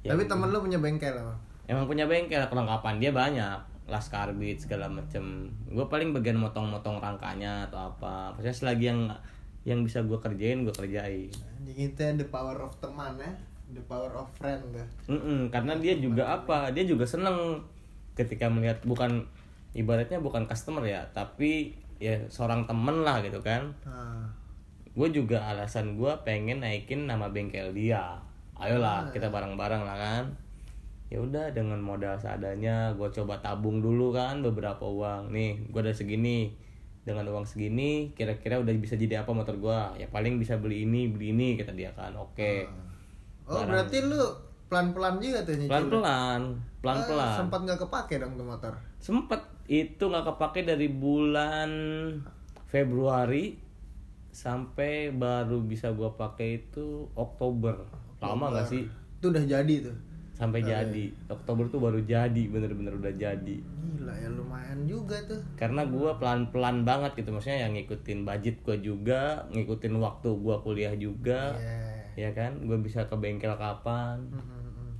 [0.00, 1.34] Ya, Tapi temen lu punya bengkel apa?
[1.64, 3.58] emang punya bengkel kelengkapan dia banyak.
[3.86, 5.46] Laskar beat segala macem.
[5.66, 8.30] Gue paling bagian motong-motong rangkanya atau apa.
[8.32, 9.00] Maksudnya selagi yang
[9.60, 11.30] yang bisa gue kerjain gue kerjain.
[11.62, 13.30] Jadi itu the power of teman ya,
[13.74, 14.86] the power of friend tuh.
[15.10, 17.62] Mm-mm, karena dia juga apa dia juga seneng
[18.18, 19.24] ketika melihat bukan
[19.72, 23.70] ibaratnya bukan customer ya tapi ya seorang temen lah gitu kan.
[23.86, 24.26] Ah.
[24.90, 28.18] gue juga alasan gue pengen naikin nama bengkel dia.
[28.58, 30.24] Ayolah kita bareng-bareng lah kan.
[31.06, 35.30] Ya udah dengan modal seadanya gue coba tabung dulu kan beberapa uang.
[35.30, 36.50] Nih gue ada segini.
[37.00, 41.06] Dengan uang segini kira-kira udah bisa jadi apa motor gue ya paling bisa beli ini
[41.06, 42.10] beli ini kata dia kan.
[42.18, 42.66] Oke
[43.50, 44.22] Oh berarti lu
[44.70, 45.70] pelan-pelan juga tuh nyicil.
[45.74, 46.40] pelan-pelan
[46.80, 47.26] pelan-pelan.
[47.26, 48.72] Ah, sempat nggak kepake dong tuh motor.
[49.02, 49.40] sempet.
[49.70, 51.70] Itu nggak kepake dari bulan
[52.66, 53.58] Februari
[54.30, 57.74] sampai baru bisa gua pakai itu Oktober.
[58.22, 58.86] Lama nggak sih?
[59.18, 59.96] Itu udah jadi tuh.
[60.40, 61.12] sampai jadi.
[61.28, 63.56] Oktober tuh baru jadi bener-bener udah jadi.
[63.60, 65.36] Gila ya lumayan juga tuh.
[65.60, 67.36] karena gua pelan-pelan banget gitu.
[67.36, 71.58] Maksudnya yang ngikutin budget gua juga ngikutin waktu gua kuliah juga.
[71.60, 71.89] Iya.
[72.20, 74.92] Ya kan gue bisa ke bengkel kapan Hmm, hmm,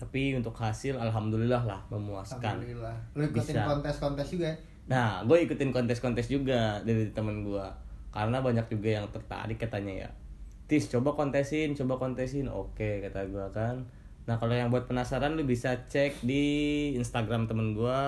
[0.00, 2.96] tapi untuk hasil alhamdulillah lah memuaskan Alhamdulillah.
[3.12, 3.68] Lu ikutin Bisa.
[3.68, 4.56] kontes-kontes juga ya?
[4.88, 7.66] Nah, gue ikutin kontes-kontes juga dari temen gue
[8.10, 10.10] karena banyak juga yang tertarik katanya ya.
[10.64, 12.48] Tis, coba kontesin, coba kontesin.
[12.48, 13.84] Oke, kata gue kan.
[14.24, 16.44] Nah, kalau yang buat penasaran lu bisa cek di
[16.96, 17.98] Instagram temen gue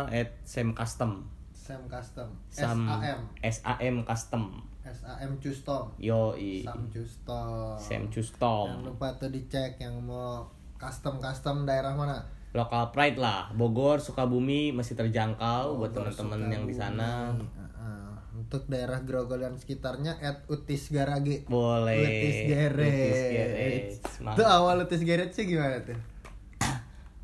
[0.49, 1.29] @samcustom.
[1.53, 2.29] Sam Custom.
[2.51, 3.21] Sam SAM.
[3.39, 4.45] SAM Custom.
[4.83, 5.95] SAM Custom.
[6.03, 6.67] Yoi.
[6.67, 7.79] Sam Custom.
[7.79, 8.67] Sam Jangan Custom.
[8.83, 12.19] lupa tuh dicek yang mau custom-custom daerah mana?
[12.51, 13.55] Local pride lah.
[13.55, 17.31] Bogor, Sukabumi masih terjangkau buat Bogor, teman-teman yang di sana.
[18.33, 21.47] Untuk daerah Grogol dan sekitarnya at Utis Garage.
[21.47, 22.03] Boleh.
[22.03, 23.07] Utis Garage.
[23.07, 23.23] Utis
[24.19, 24.37] Garage.
[24.37, 25.97] Tuh awal Utis Garage sih gimana tuh?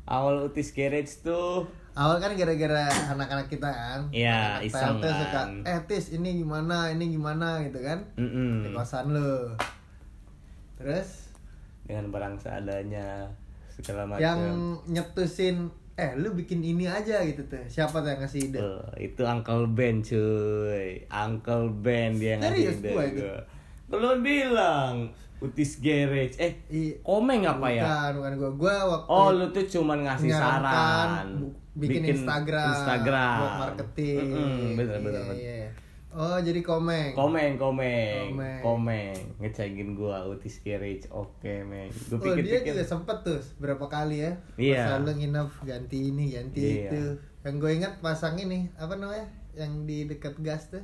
[0.09, 4.01] Awal Utis Garage tuh Awal kan gara-gara anak-anak kita kan.
[4.13, 5.49] Iya, iseng PLT suka, kan.
[5.65, 7.99] eh Tis ini gimana, ini gimana gitu kan.
[8.15, 8.65] Mm-mm.
[8.65, 9.53] Di kosan lu.
[10.79, 11.29] Terus
[11.89, 13.25] dengan barang seadanya
[13.73, 14.39] segala macam yang
[14.85, 17.59] nyetusin eh lu bikin ini aja gitu tuh.
[17.67, 18.59] Siapa tuh yang ngasih ide?
[18.63, 23.39] Eh, itu Uncle Ben cuy Uncle Ben dia yang ngasih ide gua.
[23.89, 28.51] Belum bilang Utis Garage eh I- komeng apa ya Bukan, bukan gua.
[28.53, 34.25] Gua waktu oh lu tuh cuman ngasih saran bu- bikin, Instagram, Instagram buat marketing.
[34.27, 35.37] Mm-mm, bener bener Iya, bener.
[35.37, 35.67] iya.
[36.09, 37.13] Oh, jadi komeng.
[37.13, 38.59] Komeng, komeng, Komeng.
[38.59, 41.87] komeng, ngecengin gua Utis Garage, oke meng.
[42.09, 44.31] Gua Oh, dia pikir-pikir, juga sempet tuh berapa kali ya.
[44.57, 44.83] Iya.
[44.89, 46.89] Pas lu nginep ganti ini, ganti Iya.
[46.89, 47.03] itu.
[47.39, 49.23] Yang gue ingat pasang ini, apa namanya?
[49.53, 50.83] Yang di dekat gas tuh.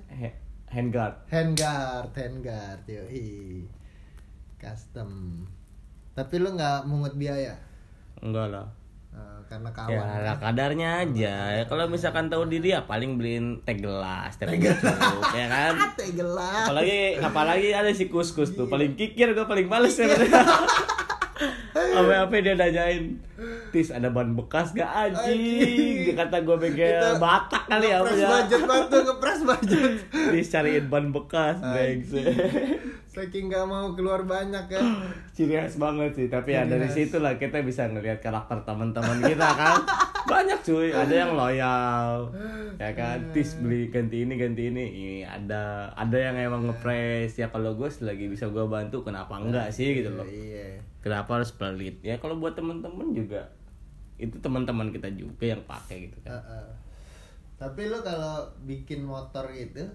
[0.67, 1.27] Handguard.
[1.27, 3.65] Handguard, handguard, yoi.
[4.65, 5.09] Custom.
[6.11, 7.53] Tapi lu nggak mungut biaya?
[8.17, 8.67] Enggak lah.
[9.11, 10.17] Eh, karena Ya, kawan.
[10.19, 11.35] lah, kadarnya aja.
[11.53, 14.75] Ya, kalau misalkan tahu diri ya paling beliin teh gelas, teh pucuk,
[15.31, 15.71] ya kan.
[15.95, 16.65] Teh gelas.
[16.65, 20.43] Apalagi apalagi ada si kus-kus tuh paling kikir gue paling males sebenarnya.
[21.75, 23.19] Apa apa dia nanyain
[23.69, 25.35] Tis ada ban bekas gak anjing?
[25.35, 25.95] Anjing.
[26.05, 29.91] Dia kata gue bengkel Batak kali ya apa Ngepres ya budget banget tuh, ngepres budget.
[30.31, 32.25] Tis cariin ban bekas brengsek
[33.15, 34.83] Saking gak mau keluar banyak kan.
[35.35, 39.47] Ciri khas banget sih Tapi ya dari situ lah kita bisa ngelihat karakter teman-teman kita
[39.55, 39.79] kan.
[40.31, 42.27] Banyak cuy Ada yang loyal
[42.83, 43.31] Ya kan?
[43.31, 44.83] Tis beli ganti ini ganti ini.
[44.91, 49.71] Ini ada Ada yang emang ngepres Ya kalau gue selagi bisa gue bantu Kenapa enggak
[49.71, 50.27] sih gitu loh.
[50.27, 50.83] Iya.
[50.99, 52.03] Kenapa harus pelit?
[52.03, 53.47] Ya kalau buat temen-temen juga
[54.19, 56.43] Itu teman-teman kita juga yang pakai gitu kan.
[57.55, 59.87] Tapi lu kalau bikin motor gitu,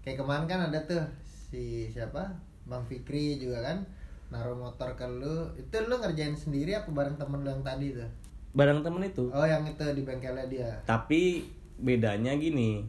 [0.00, 1.04] kayak kemarin kan ada tuh
[1.48, 2.28] si siapa,
[2.68, 3.80] Bang Fikri juga kan,
[4.28, 8.10] naruh motor ke lu, itu lu ngerjain sendiri apa bareng temen lu yang tadi tuh?
[8.52, 9.28] Barang temen itu.
[9.32, 10.70] Oh yang itu di bengkelnya dia.
[10.88, 11.46] tapi
[11.78, 12.82] bedanya gini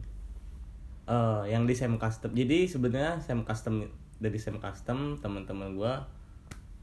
[1.06, 3.86] eh yang di Sam Custom jadi sebenarnya Sam Custom
[4.18, 6.02] dari Sam Custom teman-teman gua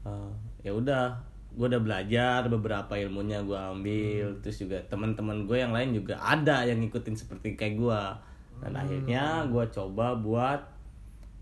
[0.08, 0.32] eh,
[0.64, 1.20] ya udah
[1.58, 4.36] gua udah belajar beberapa ilmunya gua ambil.
[4.40, 8.20] Terus juga teman-teman gue yang lain juga ada yang ngikutin seperti kayak gua.
[8.62, 10.60] Dan akhirnya gua coba buat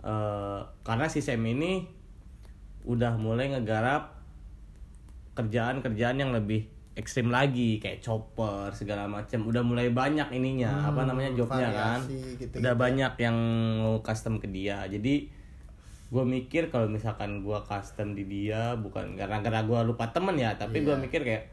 [0.06, 1.82] eh karena si Sam ini
[2.86, 4.14] udah mulai ngegarap
[5.34, 11.36] kerjaan-kerjaan yang lebih ekstrim lagi kayak chopper segala macam udah mulai banyak ininya apa namanya
[11.36, 12.00] jobnya kan.
[12.08, 12.56] gitu-gitu.
[12.62, 13.36] Udah banyak yang
[13.84, 14.86] mau custom ke dia.
[14.88, 15.28] Jadi
[16.06, 20.86] gue mikir kalau misalkan gue custom di dia bukan gara-gara gue lupa temen ya tapi
[20.86, 21.50] gue mikir kayak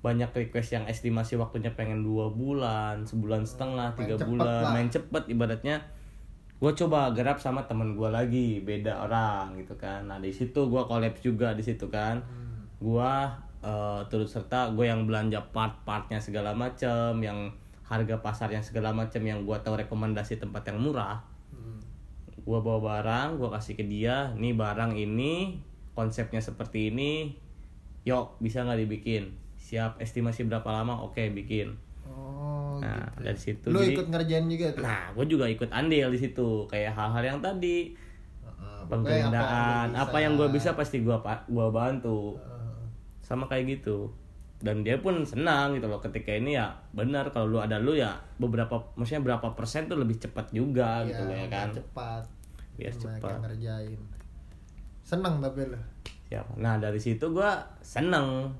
[0.00, 4.64] banyak request yang estimasi waktunya pengen dua bulan sebulan setengah tiga bulan.
[4.64, 4.72] lah.
[4.72, 5.84] main cepet ibaratnya
[6.60, 10.04] gue coba garap sama temen gue lagi beda orang gitu kan.
[10.04, 12.20] Nah di situ gue collab juga di situ kan.
[12.76, 13.12] Gue
[13.64, 17.48] eh, turut serta gue yang belanja part-partnya segala macam yang
[17.88, 21.24] harga pasarnya segala macam yang gue tahu rekomendasi tempat yang murah.
[21.50, 21.80] Hmm.
[22.40, 25.56] gue bawa barang gue kasih ke dia nih barang ini
[25.96, 27.32] konsepnya seperti ini.
[28.04, 29.32] Yuk bisa nggak dibikin?
[29.56, 31.00] Siap estimasi berapa lama?
[31.04, 31.89] Oke bikin
[32.20, 33.24] Oh, nah gitu.
[33.24, 34.82] dari situ Lu jadi- ikut ngerjain juga tuh?
[34.84, 36.68] nah gue juga ikut andil di situ.
[36.68, 37.96] Kayak hal-hal yang tadi.
[38.90, 41.14] Penggandaan lu apa yang gue bisa pasti gue
[41.48, 42.34] gua bantu.
[42.36, 42.82] Heeh.
[43.22, 44.10] sama kayak gitu.
[44.60, 48.12] Dan dia pun senang gitu loh ketika ini ya benar kalau lu ada lu ya
[48.36, 51.70] beberapa maksudnya berapa persen tuh lebih cepat juga gitu loh ya kan.
[51.72, 52.22] cepat.
[52.76, 53.38] Biar cepat.
[53.40, 54.00] ngerjain.
[55.00, 55.78] Seneng tapi lu?
[56.28, 58.50] Siapa nah dari situ gua seneng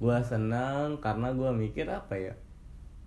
[0.00, 2.32] gua seneng karena gua mikir apa ya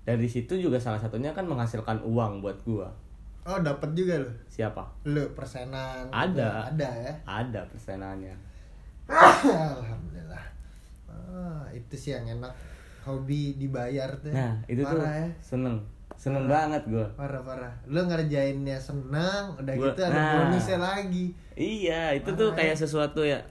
[0.08, 2.88] dari situ juga salah satunya kan menghasilkan uang buat gua.
[3.44, 4.32] Oh dapat juga lu?
[4.48, 4.80] Siapa?
[5.04, 6.08] Lu persenan.
[6.08, 6.72] Ada.
[6.72, 7.14] ada ya?
[7.28, 8.32] Ada persenannya.
[9.76, 10.46] Alhamdulillah.
[11.12, 12.56] Ah, itu sih yang enak.
[13.04, 14.32] Hobi dibayar tuh.
[14.32, 15.30] Nah itu tuh parah ya.
[15.44, 15.76] seneng.
[16.16, 17.08] Seneng banget gua.
[17.20, 17.74] Parah parah.
[17.84, 20.32] Lu ngerjainnya senang udah Gua- gitu ada nah.
[20.48, 21.36] bonusnya lagi.
[21.60, 23.44] Iya itu tuh kayak sesuatu ya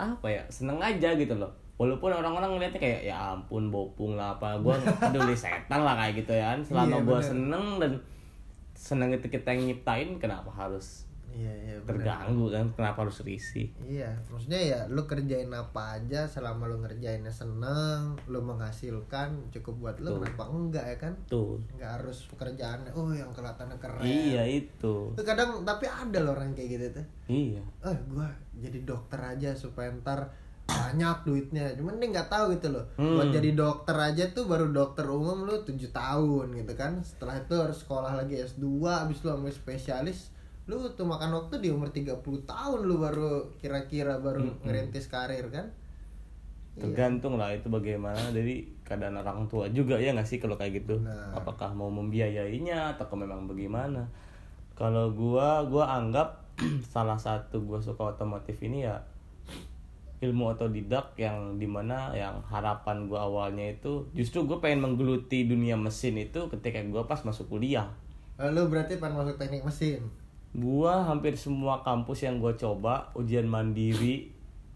[0.00, 4.60] apa ya seneng aja gitu loh walaupun orang-orang ngeliatnya kayak ya ampun bopung lah apa
[4.60, 7.24] gua peduli setan lah kayak gitu ya kan selama Iya, gua bener.
[7.26, 7.92] seneng dan
[8.74, 12.02] seneng itu kita yang nyiptain kenapa harus iya iya bener.
[12.02, 17.30] terganggu kan kenapa harus risih Iya, maksudnya ya lu kerjain apa aja selama lu ngerjainnya
[17.30, 20.16] seneng, lu menghasilkan cukup buat lu Tuh.
[20.20, 21.14] kenapa enggak ya kan?
[21.24, 24.02] tuh Enggak harus pekerjaannya oh yang kelihatannya keren.
[24.02, 27.06] iya itu Tuh kadang tapi ada loh orang kayak gitu tuh.
[27.26, 30.28] iya Eh gua jadi dokter aja supaya ntar
[30.70, 31.64] banyak duitnya.
[31.74, 32.84] Cuman dia nggak tahu gitu loh.
[32.94, 33.16] Hmm.
[33.16, 36.98] Buat jadi dokter aja tuh baru dokter umum lu 7 tahun gitu kan.
[37.00, 40.18] Setelah itu harus sekolah lagi S2 habis lu sampai spesialis
[40.64, 45.50] lu tuh makan waktu di umur 30 tahun lu baru kira-kira baru Hmm, ngerintis karir
[45.50, 45.66] kan.
[46.70, 46.86] Iya.
[46.86, 51.02] tergantung lah itu bagaimana dari keadaan orang tua juga ya nggak sih kalau kayak gitu
[51.02, 51.34] Benar.
[51.34, 54.06] apakah mau membiayainya atau memang bagaimana
[54.72, 56.46] kalau gua gua anggap
[56.94, 59.02] salah satu gua suka otomotif ini ya
[60.20, 65.80] ilmu otodidak yang di mana yang harapan gua awalnya itu justru gue pengen menggeluti dunia
[65.80, 67.88] mesin itu ketika gua pas masuk kuliah.
[68.36, 70.04] Lu berarti pengen masuk teknik mesin.
[70.50, 74.34] gua hampir semua kampus yang gua coba ujian mandiri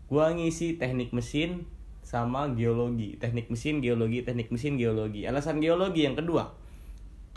[0.09, 1.68] gua ngisi teknik mesin
[2.00, 3.20] sama geologi.
[3.20, 5.28] Teknik mesin geologi teknik mesin geologi.
[5.28, 6.57] Alasan geologi yang kedua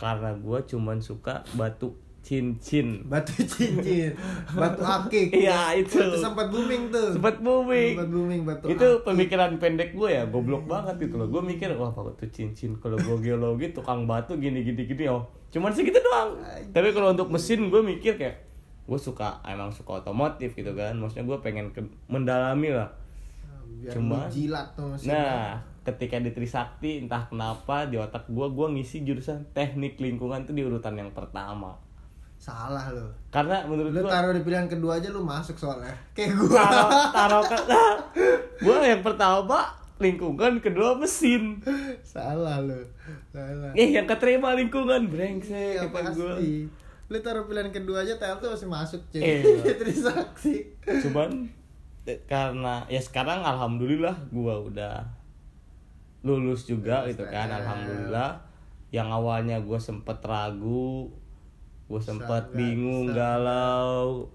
[0.00, 1.92] karena gua cuman suka batu
[2.28, 3.08] cincin.
[3.08, 4.12] Batu cincin,
[4.52, 5.32] batu akik.
[5.32, 5.96] Iya, itu.
[6.20, 7.16] sempat booming tuh.
[7.16, 7.96] sempat booming.
[7.96, 9.04] Sempat booming batu itu akik.
[9.08, 11.32] pemikiran pendek gue ya goblok banget gitu loh.
[11.32, 12.76] Gue mikir wah batu cincin?
[12.76, 15.24] Kalau gue geologi tukang batu gini gini gini oh.
[15.48, 16.36] Cuman segitu doang.
[16.68, 18.44] Tapi kalau untuk mesin gue mikir kayak
[18.84, 20.92] gue suka emang suka otomotif gitu kan.
[21.00, 22.92] Maksudnya gue pengen ke- mendalami lah.
[23.80, 25.16] Biar Cuman- jilat tuh mesin.
[25.16, 30.52] nah ketika di Trisakti entah kenapa di otak gue gue ngisi jurusan teknik lingkungan tuh
[30.52, 31.80] di urutan yang pertama
[32.38, 33.02] Salah lu.
[33.28, 35.92] karena menurut Lu taruh di pilihan kedua aja lu masuk soalnya.
[36.16, 36.62] Kayak gua.
[36.64, 37.56] taruh taruh ke
[38.64, 41.58] gue yang pertama lingkungan kedua mesin
[42.06, 42.78] Salah lu.
[43.28, 43.74] Salah.
[43.74, 46.30] Eh yang keterima lingkungan brengsek Iya kata gue.
[46.30, 46.52] pasti.
[47.08, 49.20] Lu taruh pilihan kedua aja TL tuh masih masuk cuy.
[49.20, 49.74] Iya.
[49.82, 50.54] Trisaksi.
[51.04, 51.50] Cuman
[52.04, 55.04] eh, karena ya sekarang alhamdulillah gua udah
[56.20, 58.38] lulus juga Lulus gitu kan alhamdulillah.
[58.88, 61.12] Yang awalnya gue sempet ragu,
[61.88, 63.16] gue sempet Bisa, bingung, bisa.
[63.16, 64.28] galau.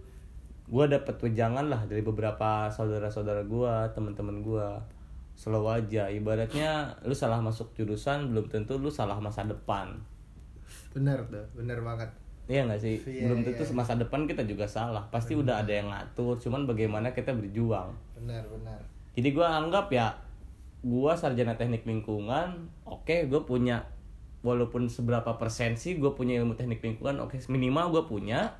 [0.65, 4.81] Gue dapet wejangan lah dari beberapa saudara-saudara gua, teman-teman gua.
[5.33, 9.93] Slow aja, ibaratnya lu salah masuk jurusan belum tentu lu salah masa depan.
[10.93, 12.09] Bener tuh, bener banget.
[12.45, 13.01] Iya nggak sih?
[13.01, 13.55] Iya, Belum iya.
[13.55, 15.01] tentu masa depan kita juga salah.
[15.09, 16.37] Pasti udah ada yang ngatur.
[16.37, 17.89] Cuman bagaimana kita berjuang.
[18.13, 18.77] Bener bener.
[19.17, 20.13] Jadi gua anggap ya,
[20.85, 22.69] gua sarjana teknik lingkungan.
[22.85, 23.81] Oke, gue punya
[24.43, 27.23] walaupun seberapa persen sih gue punya ilmu teknik lingkungan.
[27.23, 28.59] Oke, minimal gue punya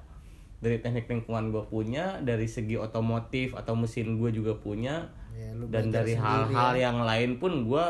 [0.63, 5.91] dari teknik lingkungan gue punya, dari segi otomotif atau mesin gue juga punya, Ya, dan
[5.91, 6.88] dari hal-hal ya.
[6.88, 7.86] yang lain pun gue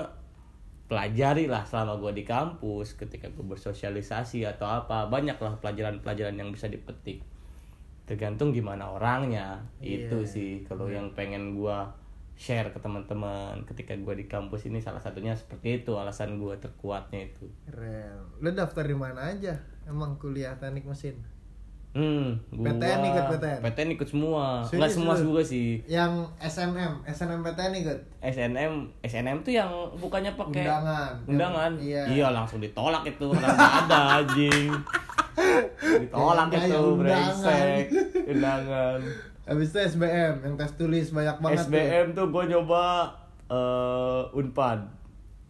[0.88, 6.50] pelajari lah selama gue di kampus ketika gue bersosialisasi atau apa banyak lah pelajaran-pelajaran yang
[6.52, 7.24] bisa dipetik
[8.04, 10.12] tergantung gimana orangnya Iya.
[10.12, 11.78] itu sih kalau yang pengen gue
[12.34, 17.30] share ke teman-teman ketika gue di kampus ini salah satunya seperti itu alasan gue terkuatnya
[17.30, 18.20] itu Keren.
[18.42, 19.54] Lu daftar di mana aja?
[19.86, 21.16] Emang kuliah teknik mesin?
[21.94, 23.60] hmm gua, PTN ikut PTN?
[23.62, 28.00] PTN ikut semua Serius nggak semua juga sih Yang SNM, SNMPTN ikut?
[28.18, 28.74] SNM
[29.06, 29.70] SNM tuh yang
[30.02, 31.14] bukannya pakai Undangan.
[31.30, 32.34] undangan Iya.
[32.34, 34.74] langsung ditolak itu orang nggak ada anjing
[36.02, 37.84] ditolak Kayak itu brengsek
[38.26, 39.00] undangan
[39.44, 41.76] Habis itu SBM, yang tes tulis banyak banget tuh.
[41.76, 42.84] SBM tuh gue nyoba
[43.52, 44.80] eh Unpad.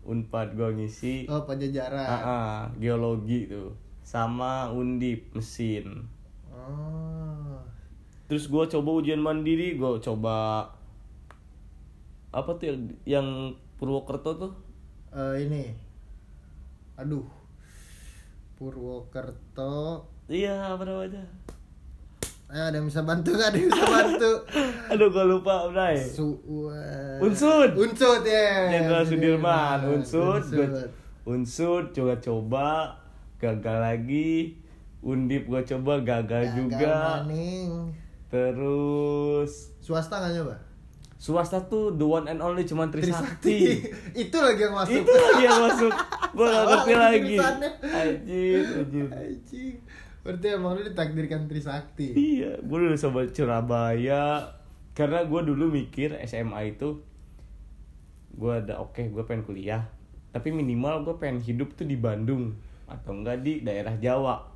[0.03, 2.03] Unpad gue ngisi Oh, Pajajaran.
[2.03, 6.09] Ah, ah, geologi tuh sama Undip mesin.
[6.51, 7.61] Oh.
[8.27, 10.67] Terus gue coba ujian mandiri, gue coba
[12.33, 14.53] apa tuh yang, Purwokerto tuh?
[15.13, 15.69] Eh, ini.
[16.97, 17.25] Aduh.
[18.57, 20.07] Purwokerto.
[20.25, 21.23] Iya, apa namanya?
[22.53, 23.49] Ayo ada yang bisa bantu gak?
[23.49, 24.31] Ada yang bisa bantu?
[24.93, 25.97] Aduh, gue lupa, Bray.
[25.97, 26.37] Su
[27.17, 27.73] Unsud.
[27.73, 28.69] Unsud ya.
[28.69, 30.69] Jenderal Sudirman, Unsud, Unsud.
[30.69, 30.89] gua-
[31.25, 32.67] Unsud coba coba
[33.37, 34.59] gagal lagi,
[35.01, 37.89] Undip gue coba gagal Gagal juga, maning.
[38.29, 40.55] terus Swasta gak nyoba?
[41.15, 43.79] swasta tuh the one and only cuman Trisakti.
[44.23, 44.91] Itu lagi yang masuk.
[44.93, 45.91] Itu lagi yang masuk,
[46.29, 47.69] gue gak ngerti lagi tulisannya.
[47.81, 48.63] Anjir,
[49.09, 49.73] anjir.
[50.23, 52.15] Berarti emang lu ditakdirkan Trisakti.
[52.15, 54.55] Iya, gue dulu sobat Surabaya.
[54.95, 57.01] Karena gue dulu mikir SMA itu
[58.33, 59.83] gue ada oke gue pengen kuliah.
[60.31, 62.55] Tapi minimal gue pengen hidup tuh di Bandung
[62.87, 64.47] atau enggak di daerah Jawa.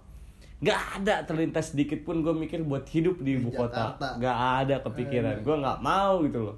[0.57, 3.93] Nggak ada terlintas sedikit pun gue mikir buat hidup di ibu kota.
[4.17, 5.45] Nggak ada kepikiran.
[5.45, 6.57] Gue nggak mau gitu loh.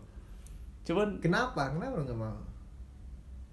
[0.87, 1.69] Cuman Kenapa?
[1.73, 2.37] Kenapa lu gak mau?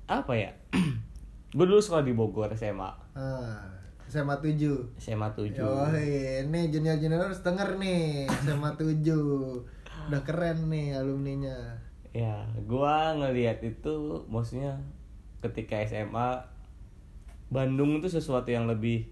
[0.07, 0.55] apa ya?
[1.57, 2.87] Gue dulu sekolah di Bogor SMA
[3.19, 3.59] Ah,
[4.07, 5.71] SMA 7 SMA 7 Yo,
[6.47, 9.03] ini junior-junior harus denger nih SMA 7
[10.07, 11.75] Udah keren nih alumninya
[12.17, 14.81] Ya, gua ngelihat itu maksudnya
[15.45, 16.41] ketika SMA
[17.53, 19.05] Bandung itu sesuatu yang lebih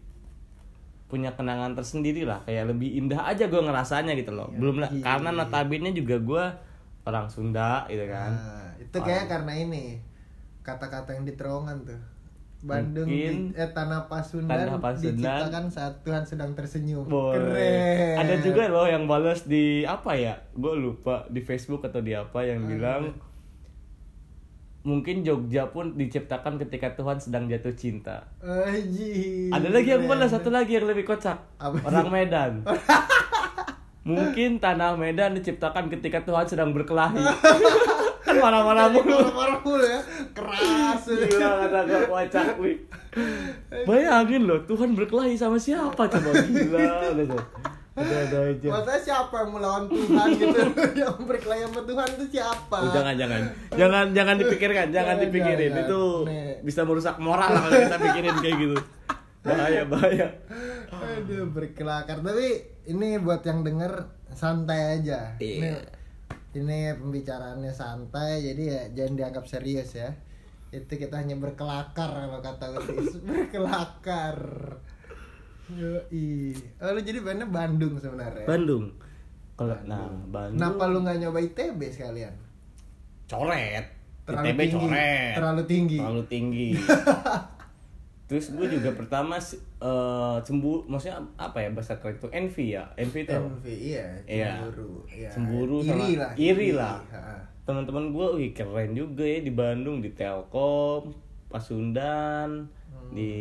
[1.05, 4.49] punya kenangan tersendiri lah, kayak lebih indah aja gua ngerasanya gitu loh.
[4.51, 5.05] Iya, Belum lah- iya.
[5.05, 6.45] karena notabene juga gua
[7.05, 8.33] orang Sunda gitu kan.
[8.33, 10.01] Nah, itu kayak karena ini
[10.65, 12.01] Kata-kata yang di terowongan tuh
[12.65, 15.21] Bandung Mungkin di, eh, Tanah Pasundan, Tanah Pasundan.
[15.21, 18.17] diciptakan saat Tuhan sedang tersenyum Boleh.
[18.17, 20.41] Keren Ada juga loh yang balas di apa ya?
[20.57, 23.13] Gue lupa di Facebook atau di apa yang bilang
[24.85, 28.25] mungkin Jogja pun diciptakan ketika Tuhan sedang jatuh cinta.
[28.41, 29.53] Anjing.
[29.53, 31.37] Ada lagi yang balas satu lagi yang lebih kocak.
[31.61, 31.77] Apa?
[31.85, 32.65] Orang Medan.
[34.09, 37.17] Mungkin tanah Medan diciptakan ketika Tuhan sedang berkelahi.
[38.25, 39.21] kan marah-marah mulu.
[39.21, 40.01] Marah-marah mulu ya
[40.35, 42.77] Keras Gila kata kocak nih.
[43.83, 47.39] Bayangin loh, Tuhan berkelahi sama siapa coba gila gitu.
[47.95, 48.69] Ada ada aja.
[48.69, 50.59] Maksudnya siapa yang melawan Tuhan gitu
[50.99, 55.71] Yang berkelahi sama Tuhan itu siapa Oh, jangan jangan jangan jangan dipikirkan jangan Jangan, dipikirin
[55.71, 55.87] jangan.
[55.87, 56.59] itu Nih.
[56.61, 58.79] bisa merusak moral lah kalau kita pikirin kayak gitu
[59.41, 60.27] bahaya bahaya
[60.91, 62.49] Aduh berkelakar Tapi
[62.85, 63.93] ini buat yang denger
[64.33, 65.55] Santai aja Iya.
[65.55, 65.69] Ini,
[66.55, 70.11] ini pembicaraannya santai Jadi ya jangan dianggap serius ya.
[70.75, 74.39] Itu kita hanya berkelakar Kalau kata Utis Berkelakar.
[75.75, 76.53] Yoi.
[76.83, 78.45] Oh lu jadi bandnya Bandung sebenarnya?
[78.45, 78.93] Bandung.
[79.55, 80.61] Kalau nah Bandung.
[80.61, 82.35] Kenapa lu nggak nyoba ITB sekalian?
[83.25, 83.87] coret.
[84.25, 84.75] Terlalu ITB tinggi.
[84.77, 85.35] coret.
[85.37, 85.99] Terlalu tinggi.
[86.01, 86.69] terlalu tinggi.
[88.29, 89.37] Terus gue juga pertama
[89.85, 93.33] eh, cemburu maksudnya apa ya bahasa keren itu envy ya envy itu?
[93.33, 94.49] MV iya, Iya.
[94.57, 94.93] cemburu.
[95.07, 95.29] Iya.
[95.29, 96.33] Cemburu iri sama- lah.
[96.35, 96.97] iri lah.
[97.07, 97.37] Ha.
[97.65, 101.09] teman-teman gue wih keren juga ya di Bandung di Telkom
[101.49, 102.69] Pasundan
[103.11, 103.33] di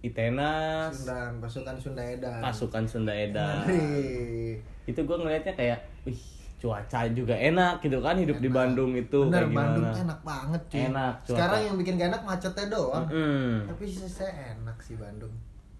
[0.00, 2.38] Itenas Sundan, pasukan Sunda Edan.
[2.38, 4.56] pasukan Sunda Edan Hei.
[4.84, 6.16] itu gue ngelihatnya kayak wih
[6.56, 10.62] cuaca juga enak gitu kan hidup di Bandung itu Bener, kayak gimana Bandung enak banget
[10.64, 10.78] cuy.
[10.82, 11.30] Enak, cuaca.
[11.30, 13.06] Sekarang yang bikin gak enak macetnya doang.
[13.06, 13.50] Mm-mm.
[13.64, 15.30] Tapi sisanya enak sih Bandung.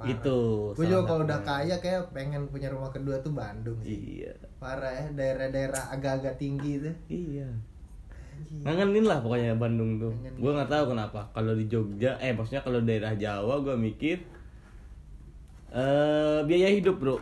[0.06, 0.38] Itu,
[0.78, 4.22] Gue salah juga kalau udah kaya kayak pengen punya rumah kedua tuh Bandung sih.
[4.22, 4.30] iya.
[4.62, 6.94] Parah ya, daerah-daerah agak-agak tinggi tuh.
[7.10, 7.50] iya.
[8.62, 10.14] Ngangenin lah pokoknya Bandung tuh.
[10.38, 11.26] Gue nggak tahu kenapa.
[11.34, 14.22] Kalau di Jogja eh maksudnya kalau daerah Jawa gue mikir
[15.74, 17.18] eh biaya hidup bro.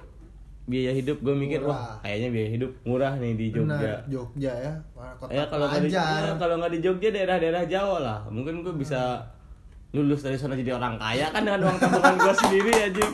[0.66, 1.72] Biaya hidup gue mikir Murah.
[1.72, 3.80] wah kayaknya biaya hidup murah nih di Jogja.
[3.80, 4.72] Bener, Jogja ya.
[5.16, 8.18] Kota ya kalau nggak di ya, kalau nggak di Jogja daerah-daerah Jawa lah.
[8.28, 9.24] Mungkin gue bisa
[9.96, 13.06] lulus dari sana jadi orang kaya kan dengan uang tabungan gue sendiri aja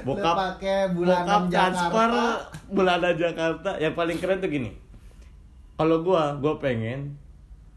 [0.00, 2.72] bokap pakai bulanan bokap transfer Jakarta.
[2.72, 4.70] bulanan Jakarta yang paling keren tuh gini
[5.76, 7.20] kalau gua gua pengen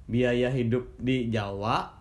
[0.07, 1.91] biaya hidup di Jawa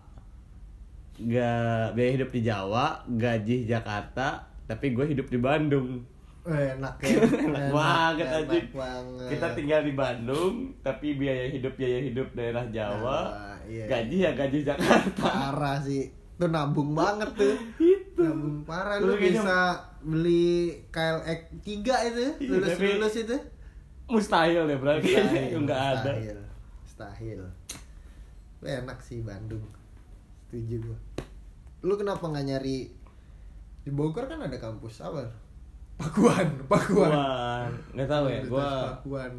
[1.19, 6.07] gak biaya hidup di Jawa gaji Jakarta tapi gue hidup di Bandung
[6.49, 7.19] Eh, enak ya.
[7.45, 9.27] enak banget enak banget.
[9.27, 13.19] kita tinggal di Bandung tapi biaya hidup biaya hidup daerah Jawa Jawa,
[13.69, 13.85] iya.
[13.85, 16.09] gaji ya gaji Jakarta parah sih.
[16.39, 17.51] Itu nabung banget tuh.
[17.77, 19.57] itu Nabung parah Lu lu kayaknya- bisa
[19.99, 21.67] beli KLX 3
[22.05, 23.37] itu, Iya, lulus tapi- lulus itu.
[24.07, 26.39] mustahil ya bro kayaknya nggak ada Mustahil.
[26.81, 27.41] Mustahil.
[28.57, 29.61] Lu enak sih Bandung.
[30.45, 30.97] Setuju gua.
[31.81, 32.87] Lu kenapa nggak nyari
[33.79, 35.27] di Bogor kan ada kampus apa?
[35.95, 37.67] Pakuan, Pakuan.
[37.93, 39.33] Nggak tahu ya gua Pakuan.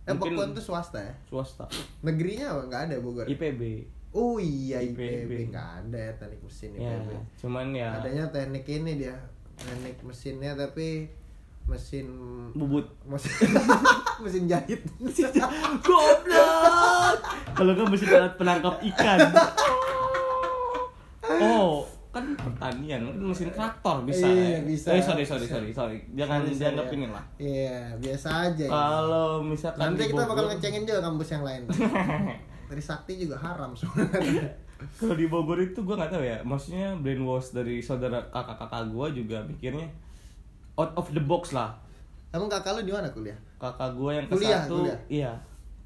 [0.00, 1.14] Eh, Mungkin- Pakuan tuh swasta ya?
[1.24, 2.62] swasta Negerinya apa?
[2.66, 3.24] nggak ada Bogor?
[3.24, 5.48] IPB Oh iya IPB.
[5.48, 7.10] Nggak ada teknik mesin ya IPB.
[7.38, 9.14] cuman ya Adanya teknik ini dia
[9.56, 11.06] teknik mesinnya tapi
[11.62, 12.06] mesin
[12.50, 13.46] bubut mesin
[14.22, 14.82] mesin jahit.
[15.80, 17.18] goblok
[17.52, 19.18] kalau nggak mesti alat penangkap ikan
[21.40, 24.60] oh kan pertanian mungkin mesin traktor bisa Iya, ya.
[24.66, 24.88] bisa.
[24.90, 26.92] eh sorry sorry sorry sorry jangan sorry, dianggap ya.
[26.92, 28.66] ini lah Iya biasa aja.
[28.66, 31.62] kalau misalkan Nanti kita bakal ngecengin juga kampus yang lain.
[32.70, 34.46] Trisakti juga haram sebenarnya.
[34.96, 39.38] kalau di Bogor itu gue nggak tahu ya maksudnya brainwash dari saudara kakak-kakak gue juga
[39.44, 39.84] mikirnya
[40.72, 41.76] out of the box lah
[42.30, 43.36] Emang kakak lu di mana kuliah?
[43.60, 44.98] kakak gue yang ke Kuliah, satu kuliah.
[45.12, 45.32] iya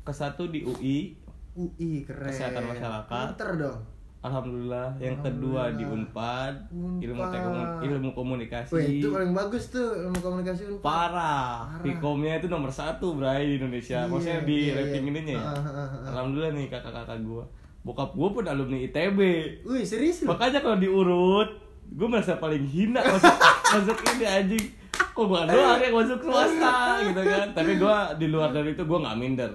[0.04, 1.16] ke satu di UI
[1.56, 2.28] UI keren.
[2.30, 3.24] Kesehatan masyarakat.
[3.34, 3.78] Pinter dong.
[4.24, 10.16] Alhamdulillah yang kedua di Unpad, ilmu teknologi ilmu komunikasi Wah itu paling bagus tuh ilmu
[10.16, 10.80] komunikasi Unpad.
[10.80, 11.84] parah Parah.
[11.84, 15.10] Pikomnya itu nomor satu Bray di Indonesia Iya, maksudnya di iya, rating iya.
[15.12, 16.08] ininya ya Ah, ah, ah, ah.
[16.08, 17.44] alhamdulillah nih kakak-kakak gue
[17.84, 19.18] bokap gue pun alumni ITB
[19.62, 20.32] Wih serius lu?
[20.32, 21.50] makanya kalau diurut
[21.84, 23.36] gue merasa paling hina masuk
[23.76, 28.50] masuk ini anjing kok gue doang yang masuk swasta gitu kan tapi gue di luar
[28.50, 29.50] dari itu gue nggak minder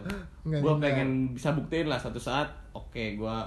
[0.45, 0.78] gue minder.
[0.78, 3.38] pengen bisa buktiin lah suatu saat oke gue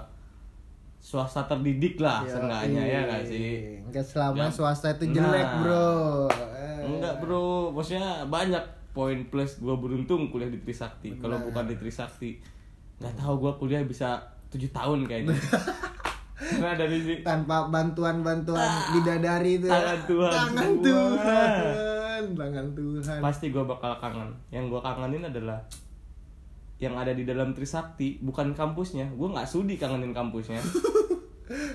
[1.03, 2.31] swasta terdidik lah Yoi.
[2.31, 3.51] seenggaknya ya nggak sih
[3.83, 4.47] Enggak selama Ya.
[4.49, 5.59] swasta itu jelek Nah.
[5.59, 5.91] bro.
[6.31, 6.79] Eh.
[6.87, 12.39] enggak bro maksudnya banyak poin plus gue beruntung kuliah di Trisakti kalau bukan di Trisakti
[12.97, 15.35] nggak tahu gue kuliah bisa tujuh tahun kayaknya
[16.37, 19.67] karena dari si Tanpa bantuan-bantuan bidadari itu.
[19.67, 19.75] ya.
[19.75, 20.71] tangan Tuhan Tangan.
[20.79, 22.23] Tuhan.
[22.33, 23.19] Tangan Tuhan.
[23.19, 25.59] pasti gue bakal kangen yang gue kangenin adalah
[26.83, 30.59] yang ada di dalam Trisakti bukan kampusnya gue nggak sudi kangenin kampusnya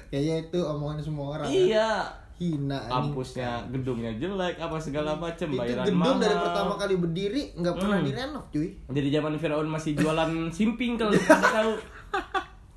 [0.09, 1.47] Kayaknya itu omongan semua orang.
[1.47, 1.53] ya.
[1.53, 1.89] iya
[2.37, 7.43] Hina kampusnya gedungnya jelek apa segala macem Itu bayaran gedung mahal dari pertama kali berdiri
[7.53, 8.05] nggak pernah Hmm.
[8.05, 8.67] direnov cuy.
[8.85, 11.71] Jadi zaman Firaun masih jualan simping kalau tahu.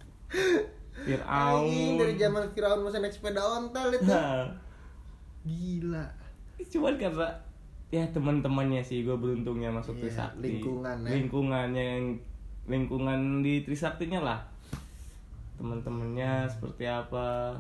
[1.01, 1.65] Firaun.
[1.67, 4.05] Anjing dari zaman Firaun masih naik sepeda ontel itu.
[4.07, 4.47] Nah,
[5.43, 6.05] Gila.
[6.63, 7.29] cuman karena
[7.91, 10.47] ya teman-temannya sih gue beruntungnya masuk Iya, Trisakti.
[10.47, 11.11] lingkungan ya.
[11.11, 12.05] Lingkungannya yang
[12.71, 14.41] lingkungan di Trisaktinya lah.
[15.59, 17.53] Teman-temannya seperti apa?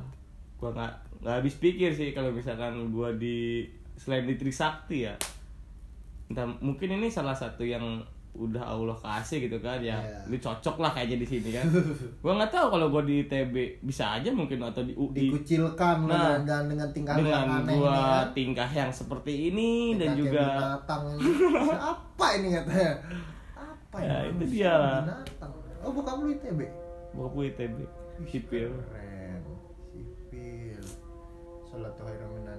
[0.56, 3.66] Gua nggak nggak habis pikir sih kalau misalkan gua di
[3.98, 5.14] selain di Trisakti ya.
[6.30, 8.00] Entah mungkin ini salah satu yang
[8.30, 11.66] udah Allah kasih gitu kan ya lu cocok lah kayaknya di sini kan.
[12.22, 16.38] Gua nggak tahu kalau gua di ITB bisa aja mungkin atau di UI Dikucilkan Nah,
[16.38, 18.26] dengan dengan tingkah dengan aneh gua ini kan.
[18.32, 21.30] tingkah yang seperti ini dan Kayak juga binatang ini.
[21.92, 22.92] apa ini katanya?
[23.52, 24.30] Apa Ya, ini?
[24.30, 24.98] itu dia lah.
[25.02, 25.52] binatang?
[25.80, 26.60] Oh bukan lu ITB
[27.10, 27.76] bokap gua ITB
[28.24, 28.68] sipil.
[28.86, 29.42] keren.
[29.90, 30.82] Sipil.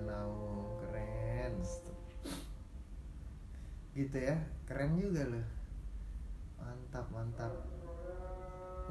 [0.02, 1.54] Naum keren.
[3.94, 4.36] Gitu ya.
[4.66, 5.42] Keren juga lo
[6.92, 7.54] mantap mantap.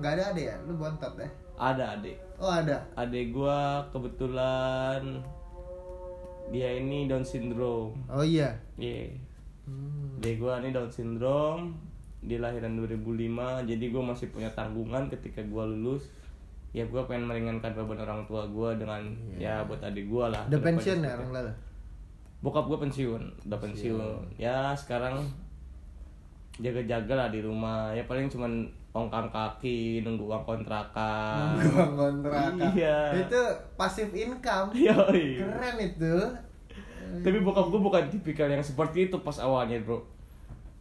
[0.01, 0.57] Nggak ada ada ya?
[0.64, 1.28] Lu bontot ya?
[1.61, 2.16] Ada adik.
[2.40, 2.80] Oh ada?
[2.96, 5.20] Adik gua kebetulan
[6.48, 7.92] dia ini Down syndrome.
[8.09, 8.57] Oh iya?
[8.80, 9.12] Iya.
[9.68, 10.16] Hmm.
[10.16, 11.76] adik gua ini Down syndrome
[12.24, 16.09] dia lahiran 2005 jadi gua masih punya tanggungan ketika gua lulus.
[16.72, 20.57] Ya gua pengen meringankan beban orang tua gua dengan ya buat adik gua lah udah
[20.57, 21.53] ke depannya pensiun ya orang lalu
[22.40, 24.40] bokap gue pensiun udah pensiun.
[24.40, 25.28] Ya sekarang
[26.61, 27.92] jaga-jaga lah di rumah.
[27.92, 31.54] Ya paling cuman ongkang kaki nunggu uang kontrakan.
[31.58, 32.74] Uang kontrakan.
[32.74, 33.16] Iya.
[33.16, 33.40] itu
[33.78, 34.74] pasif income.
[34.86, 35.38] Yoi.
[35.38, 36.14] keren itu.
[37.20, 39.98] Tapi bokap gue bukan tipikal yang seperti itu pas awalnya bro.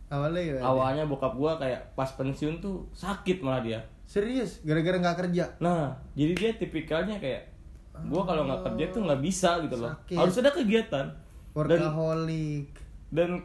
[0.10, 0.66] Awalnya gimana?
[0.66, 3.80] awalnya bokap gue kayak pas pensiun tuh sakit malah dia.
[4.10, 4.66] Serius?
[4.66, 5.46] Gara-gara nggak kerja?
[5.62, 7.50] Nah jadi dia tipikalnya kayak
[7.94, 9.94] gue kalau nggak kerja tuh nggak bisa gitu loh.
[9.94, 10.18] Sakit.
[10.18, 11.06] harus ada kegiatan.
[11.54, 12.70] Workaholic.
[12.74, 12.89] dan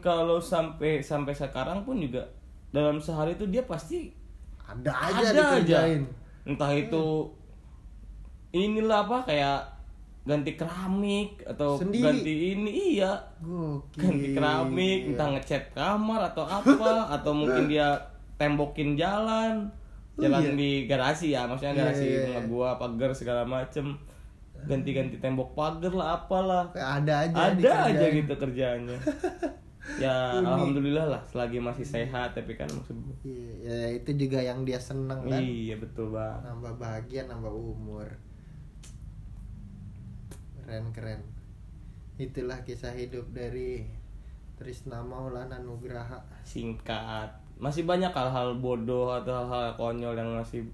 [0.01, 2.21] kalau sampai sampai sekarang pun juga
[2.69, 4.13] dalam sehari itu dia pasti
[4.61, 6.01] ada aja ada dikerjain
[6.45, 7.29] entah itu
[8.53, 9.59] inilah apa kayak
[10.25, 12.01] ganti keramik atau Sendiri?
[12.01, 13.13] ganti ini iya
[13.45, 14.01] Gokil.
[14.01, 17.93] ganti keramik entah ngecat kamar atau apa atau mungkin dia
[18.41, 19.69] tembokin jalan
[20.17, 20.53] jalan iya?
[20.57, 22.49] di garasi ya maksudnya Iya, garasi iya, rumah iya.
[22.49, 23.93] gua pagar segala macem
[24.65, 26.63] ganti-ganti tembok pagar lah apalah.
[26.73, 28.97] Kayak ada aja ada aja gitu kerjaannya.
[30.01, 30.49] Ya Unik.
[30.49, 34.81] alhamdulillah lah selagi masih sehat tapi kan maksud gua Iya, ya, itu juga yang dia
[34.81, 35.37] seneng kan.
[35.37, 36.41] Iya betul bang.
[36.41, 38.09] Nambah bahagia nambah umur.
[40.57, 41.21] Keren keren.
[42.17, 43.85] Itulah kisah hidup dari
[44.57, 46.17] Trisna Maulana Nugraha.
[46.41, 47.29] Singkat.
[47.61, 50.65] Masih banyak hal-hal bodoh atau hal-hal konyol yang masih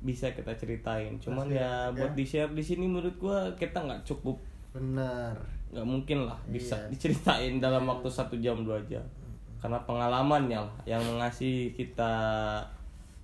[0.00, 1.18] bisa kita ceritain.
[1.18, 1.94] Cuman Masih ya ada.
[1.94, 4.38] buat di share di sini menurut gua kita nggak cukup.
[4.70, 5.34] Benar.
[5.68, 6.88] Nggak mungkin lah bisa Iya.
[6.88, 9.02] diceritain dalam waktu satu jam dua jam.
[9.58, 12.14] Karena pengalamannya lah yang mengasih kita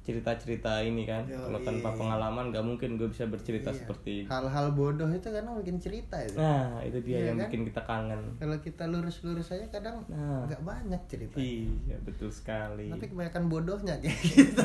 [0.05, 1.97] cerita-cerita ini kan Yo, kalau tanpa iya.
[1.97, 3.79] pengalaman nggak mungkin gue bisa bercerita Iya.
[3.81, 7.45] seperti hal-hal bodoh itu kadang bikin cerita itu nah itu dia Iya yang kan?
[7.47, 10.45] bikin kita kangen kalau kita lurus-lurus aja kadang Nah.
[10.45, 14.63] nggak banyak cerita iya betul sekali tapi kebanyakan bodohnya kayak gitu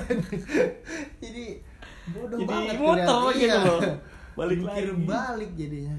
[1.24, 1.46] jadi
[2.10, 3.58] bodoh Jadi banget muter gitu Iya.
[3.62, 3.82] loh.
[4.36, 5.04] Balik Mikir lagi.
[5.06, 5.98] balik jadinya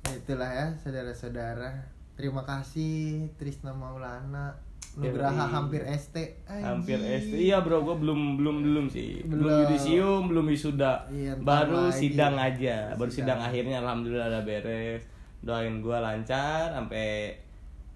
[0.00, 1.70] Nah, itulah ya saudara-saudara
[2.14, 4.56] terima kasih Trisna Maulana
[5.00, 6.98] Nugraha hampir ST hampir.
[6.98, 9.58] SD iya bro gue belum belum belum sih belum, Belum.
[9.64, 12.10] yudisium belum wisuda Iya, baru lagi.
[12.10, 13.38] sidang aja baru Sidang.
[13.38, 15.02] sidang akhirnya alhamdulillah udah beres
[15.38, 17.30] doain gue lancar sampai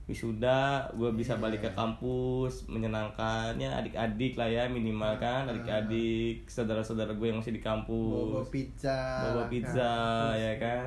[0.04, 0.60] wisuda
[0.92, 1.40] gue bisa Iya.
[1.40, 7.58] balik ke kampus menyenangkannya adik-adik lah ya minimal kan adik-adik saudara-saudara gue yang masih di
[7.58, 7.70] Bobo
[8.42, 9.90] kampus pizza Bobo pizza,
[10.28, 10.86] kampus, ya kan?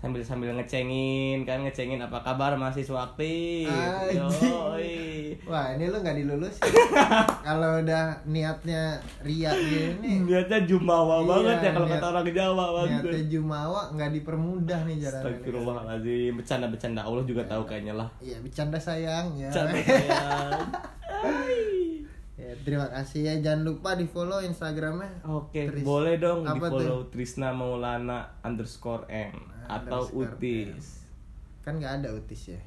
[0.00, 3.68] Sambil sambil ngecengin kan ngecengin apa kabar mahasiswa aktif.
[4.10, 5.36] Yoi.
[5.44, 6.56] Wah ini lu nggak dilulus
[7.46, 12.64] Kalau udah niatnya ria gini Niatnya jumawa Iya, banget ya kalau niat- kata orang Jawa
[12.82, 13.28] Niatnya banget.
[13.28, 18.08] jumawa nggak dipermudah nih jalan Astagfirullahaladzim, bercanda-bercanda Allah juga tahu kayaknya lah.
[18.18, 20.60] Iya bercanda sayang ya Bercanda sayang.
[22.60, 27.50] Terima kasih ya jangan lupa di follow instagramnya Oke, Tris- boleh dong di follow Trisna
[27.50, 29.32] Maulana underscore M
[29.64, 30.86] atau Underscore Utis.
[31.60, 32.60] kan nggak ada utis ya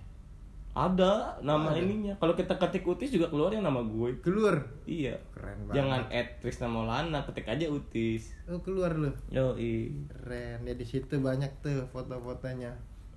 [0.72, 1.80] Ada nama Ada.
[1.80, 2.14] ininya.
[2.16, 4.18] Kalau kita ketik Utis juga keluar yang nama gue.
[4.20, 5.22] keluar Iya.
[5.30, 8.34] keren banget Jangan add Trisna Maulana, ketik aja Utis.
[8.46, 9.94] oh keluar lu Yoi.
[10.08, 12.74] keren ya di situ banyak tuh foto-fotonya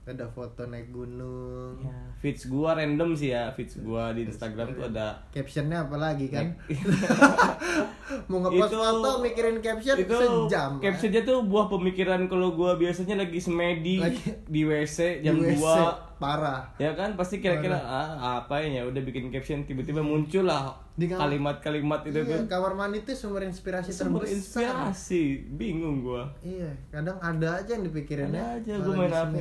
[0.09, 1.75] ada foto naik gunung.
[1.81, 6.27] Ya, feeds gua random sih ya, feeds gua di Instagram tuh ada captionnya apa lagi
[6.29, 6.55] kan
[8.31, 10.71] mau ngepost Itu- foto mikirin caption itu sejam.
[10.79, 15.59] captionnya tuh buah pemikiran kalau gua biasanya lagi semedi Lagi- di WC Di jam WC.
[15.59, 16.65] 2 parah.
[16.77, 17.13] Ya kan?
[17.13, 18.09] Pasti kira-kira ah
[18.41, 22.49] apa ya udah bikin caption tiba-tiba muncul lah Di kalimat-kalimat itu iya, tuh.
[22.49, 24.65] kamar mandi itu sumber inspirasi sumber terbesar.
[24.65, 25.23] inspirasi.
[25.51, 26.31] Bingung gua.
[26.41, 29.35] Iya kadang ada aja yang dipikirin Ada ya aja, gua main apa.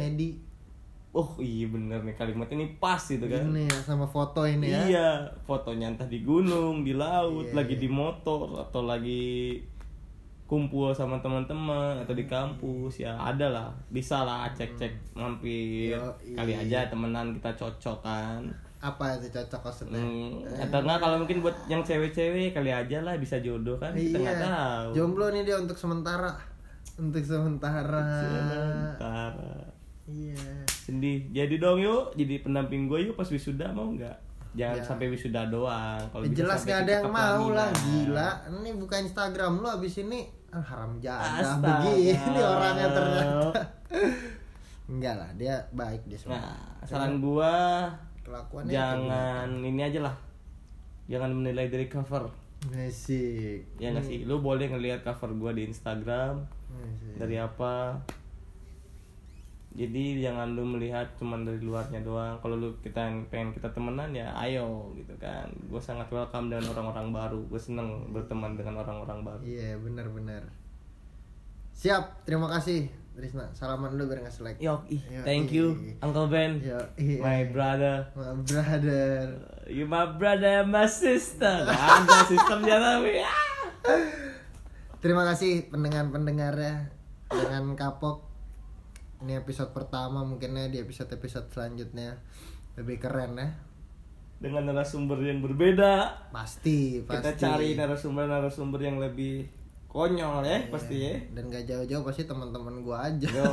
[1.15, 3.47] Oh iya bener nih kalimat ini pas gitu kan.
[3.47, 4.83] Ini ya sama foto ini ya.
[4.83, 5.09] Iya,
[5.47, 9.55] fotonya entah di gunung, di laut, Iya, lagi di motor atau lagi
[10.45, 13.69] kumpul sama teman-teman atau di kampus ya ada lah.
[13.87, 15.95] Bisa lah cek-cek mampir.
[15.95, 16.35] Yoi.
[16.35, 18.43] kali aja temenan kita cocok kan.
[18.83, 19.97] Apa itu cocok maksudnya?
[19.97, 24.19] Hmm, atau enggak kalau mungkin buat yang cewek-cewek kali aja lah bisa jodoh kan kita
[24.19, 24.89] nggak iya tahu.
[24.99, 26.35] Jomblo nih dia untuk sementara.
[26.99, 28.03] Untuk sementara.
[28.03, 29.71] Sementara.
[30.05, 34.13] Iya sedih jadi dong yuk jadi pendamping gue yuk pas wisuda mau nggak
[34.53, 34.83] jangan Ya.
[34.85, 38.69] sampai wisuda doang kalau Ya, bisa jelas sampai gak ada yang mau lah gila ini
[38.75, 42.13] buka Instagram lu abis ini ah, haram jadah begini
[42.53, 43.61] orangnya ternyata
[44.87, 46.55] enggak lah dia baik dia semua Nah,
[46.85, 47.89] saran gua
[48.21, 50.15] kelakuannya jangan ini aja lah.
[51.05, 52.29] Jangan menilai dari cover.
[52.69, 54.25] Mesik Ya nggak sih?
[54.25, 57.17] Lu boleh ngelihat cover gua di Instagram Mesik.
[57.17, 57.97] dari apa.
[59.75, 62.39] Jadi jangan lu melihat cuman dari luarnya doang.
[62.39, 65.51] Kalau lu kita pengen kita temenan ya ayo gitu kan.
[65.67, 67.39] Gue sangat welcome dengan orang-orang baru.
[67.51, 69.41] Gue seneng berteman dengan orang-orang baru.
[69.43, 70.43] iya benar-benar
[71.75, 76.59] siap terima kasih Trisna salaman dulu biar ngasih like Yo, Yo, thank you Uncle Ben,
[76.63, 76.79] Yo,
[77.19, 78.07] my brother.
[78.15, 79.35] My brother
[79.67, 81.65] You my brother, my sister.
[81.65, 83.17] Ada sistemnya tapi.
[83.17, 83.33] ah.
[85.01, 86.91] Terima kasih pendengar-pendengarnya
[87.33, 88.24] Jangan kapok
[89.23, 92.19] Ini episode pertama mungkinnya di episode-episode selanjutnya.
[92.75, 93.49] Lebih keren ya.
[94.35, 96.27] Dengan narasumber yang berbeda.
[96.35, 97.23] Pasti, pasti.
[97.23, 99.47] kita cari narasumber-narasumber yang lebih
[99.87, 101.15] konyol ya pasti ya.
[101.31, 103.31] Dan gak jauh-jauh pasti teman-teman gua aja.
[103.31, 103.47] Yo,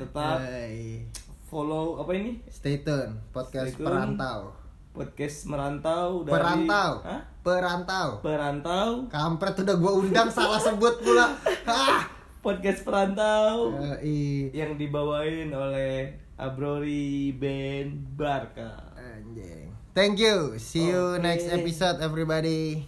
[0.00, 1.04] tetap Yoi.
[1.52, 2.40] follow apa ini?
[2.48, 3.92] Stay tune Podcast Stay tune.
[3.92, 4.56] Perantau.
[4.96, 6.92] Podcast merantau dari Perantau.
[7.04, 7.20] Hah?
[7.44, 8.08] Perantau.
[8.24, 8.88] Perantau.
[9.12, 11.36] Kampret udah gua undang salah sebut pula.
[11.68, 12.00] ah.
[12.42, 13.78] podcast perantau.
[13.78, 14.50] Yoi.
[14.50, 19.70] yang dibawain oleh Abrori Ben Barka Anjing.
[19.94, 20.58] Thank you.
[20.58, 21.22] See you Oke.
[21.22, 22.82] next episode everybody